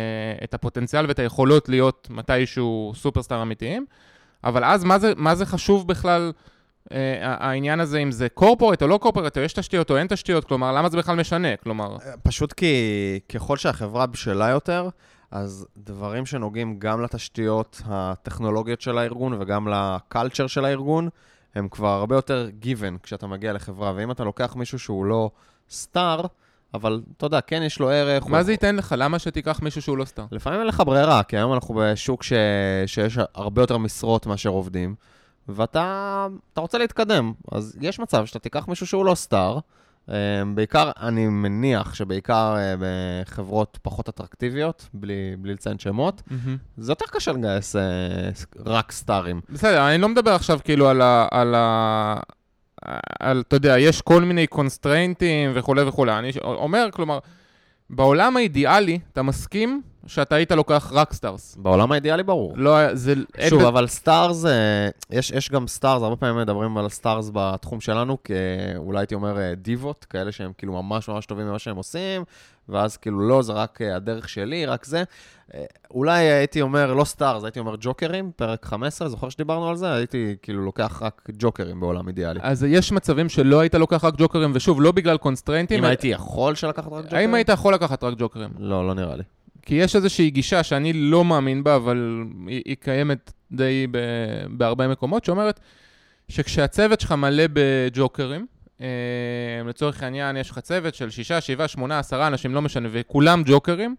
את 0.45 0.55
הפוטנציאל 0.55 1.07
ואת 1.09 1.19
היכולות 1.19 1.69
להיות 1.69 2.09
מתישהו 2.11 2.93
סופרסטאר 2.97 3.43
אמיתיים. 3.43 3.87
אבל 4.45 4.65
אז 4.65 4.85
מה 4.85 4.99
זה, 4.99 5.12
מה 5.17 5.35
זה 5.35 5.47
חשוב 5.47 5.89
בכלל, 5.89 6.33
אה, 6.93 7.17
העניין 7.21 7.81
הזה, 7.81 7.99
אם 7.99 8.11
זה 8.11 8.29
קורפורט 8.29 8.83
או 8.83 8.89
לא 8.89 8.99
קורפורט, 8.99 9.39
או 9.39 9.43
יש 9.43 9.53
תשתיות 9.53 9.91
או 9.91 9.97
אין 9.97 10.07
תשתיות, 10.07 10.45
כלומר, 10.45 10.73
למה 10.73 10.89
זה 10.89 10.97
בכלל 10.97 11.17
משנה? 11.17 11.57
כלומר, 11.57 11.97
פשוט 12.23 12.53
כי 12.53 12.75
ככל 13.29 13.57
שהחברה 13.57 14.07
בשלה 14.07 14.49
יותר, 14.49 14.89
אז 15.31 15.67
דברים 15.77 16.27
שנוגעים 16.27 16.79
גם 16.79 17.03
לתשתיות 17.03 17.83
הטכנולוגיות 17.87 18.81
של 18.81 18.99
הארגון 18.99 19.33
וגם 19.41 19.69
לקלצ'ר 19.69 20.47
של 20.47 20.65
הארגון, 20.65 21.09
הם 21.55 21.69
כבר 21.69 21.89
הרבה 21.89 22.17
יותר 22.17 22.49
given 22.63 22.99
כשאתה 23.03 23.27
מגיע 23.27 23.53
לחברה. 23.53 23.93
ואם 23.97 24.11
אתה 24.11 24.25
לוקח 24.25 24.57
מישהו 24.57 24.79
שהוא 24.79 25.05
לא 25.05 25.31
סטאר, 25.71 26.21
אבל 26.75 27.03
אתה 27.17 27.27
יודע, 27.27 27.41
כן 27.41 27.63
יש 27.63 27.81
לו 27.81 27.91
ערך. 27.91 28.27
מה 28.27 28.37
הוא- 28.37 28.45
זה 28.45 28.53
ייתן 28.53 28.77
לך? 28.77 28.95
למה 28.99 29.19
שתיקח 29.19 29.61
מישהו 29.63 29.83
שהוא 29.83 29.99
לא 29.99 30.05
סטאר? 30.05 30.25
לפעמים 30.33 30.59
אין 30.61 30.69
לך 30.69 30.83
ברירה, 30.87 31.23
כי 31.23 31.37
היום 31.37 31.53
אנחנו 31.53 31.75
בשוק 31.79 32.23
ש... 32.23 32.33
שיש 32.87 33.19
הרבה 33.35 33.63
יותר 33.63 33.79
משרות 33.79 34.27
מאשר 34.27 34.51
עובדים, 34.51 34.95
ואתה 35.49 36.27
אתה 36.53 36.61
רוצה 36.61 36.79
להתקדם. 36.79 37.33
אז 37.53 37.77
יש 37.81 38.01
מצב 38.01 38.27
שאתה 38.27 38.39
תיקח 38.39 38.69
מישהו 38.69 38.87
שהוא 38.87 39.05
לא 39.05 39.15
סטאר, 39.15 39.59
בעיקר, 40.55 40.90
אני 41.00 41.29
מניח 41.29 41.95
שבעיקר 41.95 42.55
אה, 42.57 42.75
בחברות 42.79 43.79
פחות 43.83 44.09
אטרקטיביות, 44.09 44.88
בלי, 44.95 45.37
בלי 45.38 45.52
לציין 45.52 45.79
שמות, 45.79 46.23
זה 46.76 46.93
יותר 46.93 47.05
קשה 47.12 47.33
לגייס 47.33 47.76
אה, 47.76 47.83
רק 48.67 48.93
סטארים. 48.93 49.40
בסדר, 49.50 49.88
אני 49.88 49.99
לא 49.99 50.09
מדבר 50.09 50.31
עכשיו 50.31 50.59
כאילו 50.64 50.88
על 50.88 51.02
ה... 51.02 51.26
על 51.31 51.55
ה... 51.55 52.17
על, 53.21 53.43
אתה 53.49 53.57
יודע, 53.57 53.79
יש 53.79 54.02
כל 54.02 54.23
מיני 54.23 54.47
קונסטריינטים 54.47 55.50
וכולי 55.55 55.83
וכולי. 55.83 56.19
אני 56.19 56.31
אומר, 56.45 56.88
כלומר, 56.93 57.19
בעולם 57.90 58.37
האידיאלי, 58.37 58.99
אתה 59.12 59.23
מסכים 59.23 59.83
שאתה 60.11 60.35
היית 60.35 60.52
לוקח 60.52 60.93
רק 60.95 61.12
stars. 61.12 61.57
בעולם 61.57 61.93
האידיאלי 61.93 62.23
ברור. 62.23 62.52
לא, 62.57 62.95
זה... 62.95 63.14
שוב, 63.49 63.62
אבל 63.62 63.87
stars, 63.87 64.45
אה, 64.45 64.88
יש, 65.11 65.31
יש 65.31 65.50
גם 65.50 65.69
stars, 65.69 66.02
הרבה 66.02 66.17
פעמים 66.17 66.37
מדברים 66.37 66.79
על 66.79 66.88
stars 66.88 67.31
בתחום 67.33 67.81
שלנו, 67.81 68.17
שאולי 68.25 68.99
הייתי 68.99 69.14
אומר 69.14 69.38
אה, 69.38 69.55
דיוות, 69.55 70.05
כאלה 70.05 70.33
שהם 70.33 70.52
כאילו 70.59 70.83
ממש 70.83 71.09
ממש 71.09 71.26
טובים 71.26 71.47
במה 71.47 71.59
שהם 71.59 71.76
עושים, 71.76 72.25
ואז 72.69 72.97
כאילו 72.97 73.29
לא, 73.29 73.43
זה 73.43 73.52
רק 73.52 73.83
אה, 73.83 73.97
הדרך 73.97 74.29
שלי, 74.29 74.67
רק 74.67 74.85
זה. 74.85 75.02
אולי 75.90 76.19
הייתי 76.19 76.61
אומר, 76.61 76.95
לא 76.95 77.05
stars, 77.05 77.45
הייתי 77.45 77.59
אומר 77.59 77.75
ג'וקרים, 77.81 78.31
פרק 78.37 78.64
15, 78.64 79.09
זוכר 79.09 79.29
שדיברנו 79.29 79.69
על 79.69 79.76
זה? 79.76 79.93
הייתי 79.93 80.37
כאילו 80.43 80.64
לוקח 80.64 81.02
רק 81.02 81.29
ג'וקרים 81.38 81.81
בעולם 81.81 82.09
אידיאלי. 82.09 82.40
אז 82.43 82.64
יש 82.64 82.93
מצבים 82.93 83.29
שלא 83.29 83.61
היית 83.61 83.75
לוקח 83.75 84.05
רק 84.05 84.14
ג'וקרים, 84.17 84.50
ושוב, 84.55 84.81
לא 84.81 84.93
בגלל 84.93 85.17
קונסטריינטים. 85.17 85.79
אם 85.79 85.85
הייתי 85.85 86.09
יכולת 86.09 86.55
לקחת 86.55 86.93
רק 86.93 87.05
ג'וקרים? 87.05 87.21
האם 87.21 87.35
היית 87.35 87.49
יכול 87.49 87.75
לקחת 87.75 88.05
רק 88.05 88.14
ג'וקרים? 88.19 88.50
לא, 88.59 88.87
לא 88.87 88.95
נראה 88.95 89.17
לי. 89.17 89.23
כי 89.71 89.75
יש 89.75 89.97
איזושהי 89.97 90.31
גישה 90.31 90.62
שאני 90.62 90.93
לא 90.93 91.25
מאמין 91.25 91.65
בה, 91.65 91.77
אבל 91.77 92.25
היא, 92.47 92.62
היא 92.65 92.77
קיימת 92.81 93.33
די 93.53 93.87
ב, 93.91 93.99
בהרבה 94.50 94.89
מקומות, 94.89 95.25
שאומרת 95.25 95.61
שכשהצוות 96.29 97.00
שלך 97.00 97.12
מלא 97.12 97.45
בג'וקרים, 97.53 98.47
אה, 98.81 98.87
לצורך 99.67 100.03
העניין 100.03 100.37
יש 100.37 100.50
לך 100.50 100.59
צוות 100.59 100.95
של 100.95 101.11
שישה, 101.11 101.41
שבעה, 101.41 101.69
שמונה, 101.69 101.99
עשרה 101.99 102.27
אנשים, 102.27 102.55
לא 102.55 102.62
משנה, 102.62 102.89
וכולם 102.93 103.43
ג'וקרים, 103.47 103.97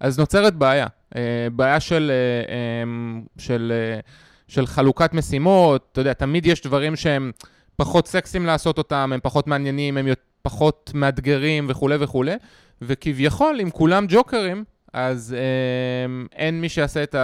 אז 0.00 0.18
נוצרת 0.18 0.54
בעיה. 0.54 0.86
אה, 1.16 1.48
בעיה 1.52 1.80
של, 1.80 2.10
אה, 2.14 2.52
אה, 2.54 3.20
של, 3.38 3.72
אה, 3.74 4.00
של 4.48 4.66
חלוקת 4.66 5.14
משימות, 5.14 5.88
אתה 5.92 6.00
יודע, 6.00 6.12
תמיד 6.12 6.46
יש 6.46 6.62
דברים 6.62 6.96
שהם 6.96 7.32
פחות 7.76 8.06
סקסיים 8.06 8.46
לעשות 8.46 8.78
אותם, 8.78 9.10
הם 9.14 9.20
פחות 9.22 9.46
מעניינים, 9.46 9.96
הם 9.96 10.08
פחות 10.42 10.90
מאתגרים 10.94 11.66
וכולי 11.68 11.96
וכולי, 12.00 12.34
וכביכול, 12.82 13.58
אם 13.62 13.70
כולם 13.70 14.06
ג'וקרים, 14.08 14.64
אז 14.92 15.36
אה, 15.38 16.28
אין 16.32 16.60
מי 16.60 16.68
שיעשה 16.68 17.02
את 17.02 17.14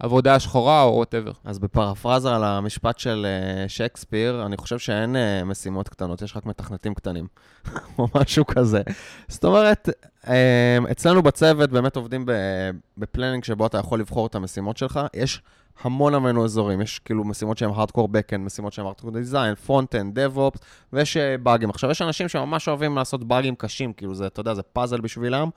העבודה 0.00 0.34
השחורה 0.34 0.82
או 0.82 0.94
whatever. 0.94 1.32
אז 1.44 1.58
בפרפרזה 1.58 2.34
על 2.34 2.44
המשפט 2.44 2.98
של 2.98 3.26
אה, 3.26 3.68
שייקספיר, 3.68 4.46
אני 4.46 4.56
חושב 4.56 4.78
שאין 4.78 5.16
אה, 5.16 5.44
משימות 5.44 5.88
קטנות, 5.88 6.22
יש 6.22 6.36
רק 6.36 6.46
מתכנתים 6.46 6.94
קטנים, 6.94 7.26
או 7.98 8.06
משהו 8.14 8.46
כזה. 8.46 8.82
זאת 9.28 9.44
אומרת, 9.44 9.88
אה, 10.28 10.78
אצלנו 10.90 11.22
בצוות 11.22 11.70
באמת 11.70 11.96
עובדים 11.96 12.26
ב 12.98 13.03
planning 13.03 13.44
שבו 13.44 13.66
אתה 13.66 13.78
יכול 13.78 14.00
לבחור 14.00 14.26
את 14.26 14.34
המשימות 14.34 14.76
שלך. 14.76 15.00
יש 15.14 15.42
המון 15.82 16.14
המון 16.14 16.38
אזורים, 16.38 16.80
יש 16.80 16.98
כאילו 16.98 17.24
משימות 17.24 17.58
שהן 17.58 17.70
hardcore 17.70 18.08
backend, 18.08 18.38
משימות 18.38 18.72
שהן 18.72 18.84
hardcore 18.84 19.10
design, 19.10 19.54
front-end, 19.54 20.18
DevOps, 20.18 20.58
ויש 20.92 21.16
אה, 21.16 21.38
באגים. 21.38 21.70
עכשיו, 21.70 21.90
יש 21.90 22.02
אנשים 22.02 22.28
שממש 22.28 22.68
אוהבים 22.68 22.96
לעשות 22.96 23.24
באגים 23.24 23.54
קשים, 23.54 23.92
כאילו 23.92 24.14
זה, 24.14 24.26
אתה 24.26 24.40
יודע, 24.40 24.54
זה 24.54 24.62
פאזל 24.62 25.00
בשבילם. 25.00 25.50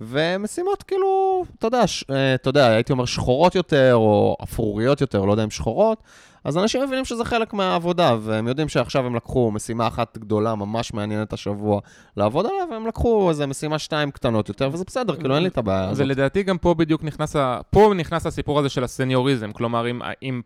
ומשימות 0.00 0.82
כאילו, 0.82 1.44
אתה 1.58 1.66
יודע, 1.66 1.86
ש, 1.86 2.04
אה, 2.10 2.34
אתה 2.34 2.48
יודע, 2.48 2.66
הייתי 2.66 2.92
אומר 2.92 3.04
שחורות 3.04 3.54
יותר, 3.54 3.94
או 3.94 4.36
אפרוריות 4.42 5.00
יותר, 5.00 5.24
לא 5.24 5.32
יודע 5.32 5.44
אם 5.44 5.50
שחורות, 5.50 6.02
אז 6.44 6.58
אנשים 6.58 6.82
מבינים 6.82 7.04
שזה 7.04 7.24
חלק 7.24 7.52
מהעבודה, 7.52 8.16
והם 8.20 8.48
יודעים 8.48 8.68
שעכשיו 8.68 9.06
הם 9.06 9.14
לקחו 9.14 9.50
משימה 9.50 9.86
אחת 9.86 10.18
גדולה, 10.18 10.54
ממש 10.54 10.94
מעניינת 10.94 11.32
השבוע, 11.32 11.80
לעבוד 12.16 12.46
עליה, 12.46 12.64
והם 12.70 12.86
לקחו 12.86 13.28
איזה 13.28 13.46
משימה 13.46 13.78
שתיים 13.78 14.10
קטנות 14.10 14.48
יותר, 14.48 14.70
וזה 14.72 14.84
בסדר, 14.86 15.16
כאילו 15.16 15.34
אין 15.34 15.42
לי 15.42 15.48
את 15.48 15.58
הבעיה 15.58 15.88
הזאת. 15.88 16.04
ולדעתי 16.04 16.42
גם 16.42 16.58
פה 16.58 16.74
בדיוק 16.74 17.04
נכנס, 17.04 17.36
ה... 17.36 17.60
פה 17.70 17.92
נכנס 17.96 18.26
הסיפור 18.26 18.58
הזה 18.58 18.68
של 18.68 18.84
הסניוריזם. 18.84 19.52
כלומר, 19.52 19.90
אם, 19.90 20.00
אם 20.22 20.40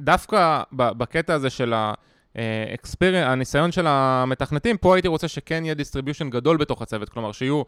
דווקא 0.00 0.62
בקטע 0.72 1.34
הזה 1.34 1.50
של 1.50 1.72
ה... 1.72 1.94
אה, 2.38 2.74
experience, 2.82 3.26
הניסיון 3.26 3.72
של 3.72 3.86
המתכנתים, 3.86 4.76
פה 4.76 4.94
הייתי 4.94 5.08
רוצה 5.08 5.28
שכן 5.28 5.64
יהיה 5.64 5.74
distribution 5.74 6.28
גדול 6.28 6.56
בתוך 6.56 6.82
הצוות, 6.82 7.08
כלומר 7.08 7.32
שיהיו 7.32 7.62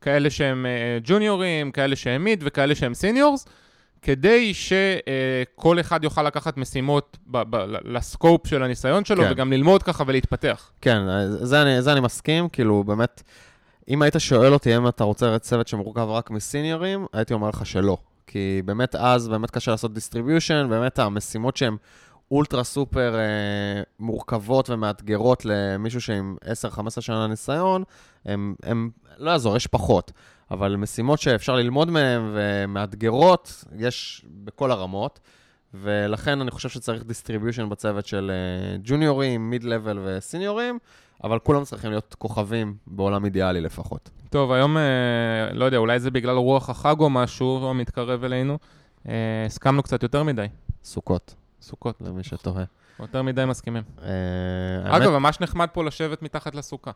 כאלה 0.00 0.30
שהם 0.30 0.66
אה, 0.66 0.98
ג'וניורים, 1.04 1.72
כאלה 1.72 1.96
שהם 1.96 2.24
mid 2.24 2.42
וכאלה 2.46 2.74
שהם 2.74 2.94
seniors, 2.94 3.46
כדי 4.02 4.54
שכל 4.54 5.80
אחד 5.80 6.04
יוכל 6.04 6.22
לקחת 6.22 6.56
משימות 6.56 7.16
ב- 7.26 7.42
ב- 7.56 7.76
ל 7.84 7.94
scope 7.94 8.46
של 8.46 8.62
הניסיון 8.62 9.04
שלו, 9.04 9.22
כן. 9.22 9.32
וגם 9.32 9.52
ללמוד 9.52 9.82
ככה 9.82 10.04
ולהתפתח. 10.06 10.70
כן, 10.80 10.98
זה 11.28 11.62
אני, 11.62 11.82
זה 11.82 11.92
אני 11.92 12.00
מסכים, 12.00 12.48
כאילו 12.48 12.84
באמת, 12.84 13.22
אם 13.88 14.02
היית 14.02 14.14
שואל 14.18 14.52
אותי 14.52 14.76
אם 14.76 14.88
אתה 14.88 15.04
רוצה 15.04 15.38
צוות 15.38 15.68
שמורכב 15.68 16.08
רק 16.08 16.30
מסיניורים, 16.30 17.06
הייתי 17.12 17.34
אומר 17.34 17.48
לך 17.48 17.66
שלא. 17.66 17.98
כי 18.26 18.62
באמת 18.64 18.94
אז, 18.94 19.28
באמת 19.28 19.50
קשה 19.50 19.70
לעשות 19.70 19.94
distribution, 19.94 20.66
באמת 20.70 20.98
המשימות 20.98 21.56
שהן 21.56 21.76
אולטרה 22.30 22.64
סופר 22.64 23.14
אה, 23.14 23.82
מורכבות 23.98 24.70
ומאתגרות 24.70 25.44
למישהו 25.44 26.00
שעם 26.00 26.36
10-15 26.74 27.00
שנה 27.00 27.26
ניסיון, 27.26 27.84
הם, 28.24 28.54
הם, 28.62 28.90
לא 29.18 29.30
יעזור, 29.30 29.56
יש 29.56 29.66
פחות. 29.66 30.12
אבל 30.50 30.76
משימות 30.76 31.20
שאפשר 31.20 31.54
ללמוד 31.54 31.90
מהן 31.90 32.22
ומאתגרות, 32.34 33.64
יש 33.78 34.26
בכל 34.44 34.70
הרמות. 34.70 35.20
ולכן 35.74 36.40
אני 36.40 36.50
חושב 36.50 36.68
שצריך 36.68 37.04
distribution 37.04 37.68
בצוות 37.68 38.06
של 38.06 38.30
ג'וניורים, 38.84 39.50
mid 39.50 39.64
level 39.64 39.98
וסיניורים, 40.04 40.78
אבל 41.24 41.38
כולם 41.38 41.64
צריכים 41.64 41.90
להיות 41.90 42.14
כוכבים 42.18 42.74
בעולם 42.86 43.24
אידיאלי 43.24 43.60
לפחות. 43.60 44.10
טוב, 44.30 44.52
היום, 44.52 44.76
אה, 44.76 44.82
לא 45.52 45.64
יודע, 45.64 45.76
אולי 45.76 46.00
זה 46.00 46.10
בגלל 46.10 46.36
רוח 46.36 46.70
החג 46.70 46.96
או 47.00 47.10
משהו 47.10 47.70
המתקרב 47.70 48.24
אלינו. 48.24 48.58
אה, 49.08 49.14
הסכמנו 49.46 49.82
קצת 49.82 50.02
יותר 50.02 50.22
מדי, 50.22 50.46
סוכות, 50.84 51.34
סוכות. 51.66 51.96
למי 52.00 52.24
שתוהה. 52.24 52.64
יותר 53.00 53.22
מדי 53.22 53.44
מסכימים. 53.44 53.82
אה, 54.02 54.96
אגב, 54.96 55.10
ממש 55.10 55.40
נחמד 55.40 55.68
פה 55.72 55.84
לשבת 55.84 56.22
מתחת 56.22 56.54
לסוכה. 56.54 56.90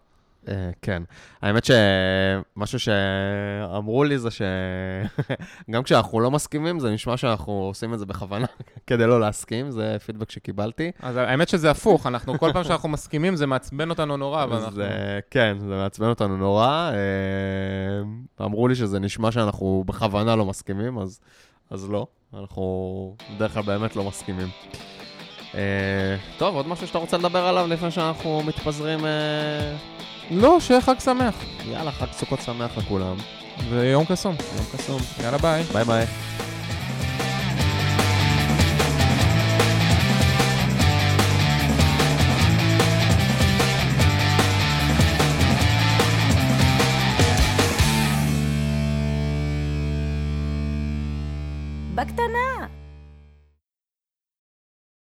אה, 0.48 0.70
כן. 0.82 1.02
האמת 1.42 1.64
שמשהו 1.64 2.78
שאמרו 2.78 4.04
לי 4.04 4.18
זה 4.18 4.28
שגם 4.30 5.82
כשאנחנו 5.84 6.20
לא 6.20 6.30
מסכימים, 6.30 6.80
זה 6.80 6.90
נשמע 6.90 7.16
שאנחנו 7.16 7.52
עושים 7.52 7.94
את 7.94 7.98
זה 7.98 8.06
בכוונה 8.06 8.46
כדי 8.86 9.06
לא 9.06 9.20
להסכים, 9.20 9.70
זה 9.70 9.96
פידבק 10.06 10.30
שקיבלתי. 10.30 10.90
אז 11.02 11.16
האמת 11.16 11.48
שזה 11.48 11.70
הפוך, 11.70 12.06
אנחנו, 12.06 12.38
כל 12.38 12.52
פעם 12.52 12.64
שאנחנו 12.64 12.88
מסכימים 12.88 13.36
זה 13.36 13.46
מעצבן 13.46 13.90
אותנו 13.90 14.16
נורא, 14.16 14.46
כן, 15.30 15.56
זה 15.58 15.66
מעצבן 15.66 16.08
אותנו 16.08 16.36
נורא. 16.36 16.90
אה, 16.92 18.46
אמרו 18.46 18.68
לי 18.68 18.74
שזה 18.74 18.98
נשמע 18.98 19.32
שאנחנו 19.32 19.84
בכוונה 19.86 20.36
לא 20.36 20.46
מסכימים, 20.46 20.98
אז 21.70 21.90
לא. 21.90 22.06
אנחנו 22.34 23.16
בדרך 23.36 23.52
כלל 23.52 23.62
באמת 23.62 23.96
לא 23.96 24.04
מסכימים. 24.04 24.48
אה, 25.54 26.16
טוב, 26.38 26.56
עוד 26.56 26.68
משהו 26.68 26.86
שאתה 26.86 26.98
רוצה 26.98 27.16
לדבר 27.18 27.46
עליו 27.46 27.66
לפני 27.66 27.90
שאנחנו 27.90 28.42
מתפזרים? 28.42 29.04
אה, 29.04 29.76
לא, 30.30 30.60
שיהיה 30.60 30.80
חג 30.80 30.98
שמח, 30.98 31.34
יאללה, 31.64 31.92
חג 31.92 32.12
סוכות 32.12 32.40
שמח 32.40 32.78
לכולם. 32.78 33.16
ויום 33.68 34.04
קסום. 34.04 34.36
יום 34.56 34.64
קסום. 34.72 35.00
יאללה 35.22 35.38
ביי. 35.38 35.62
ביי 35.62 35.84
ביי. 35.84 36.06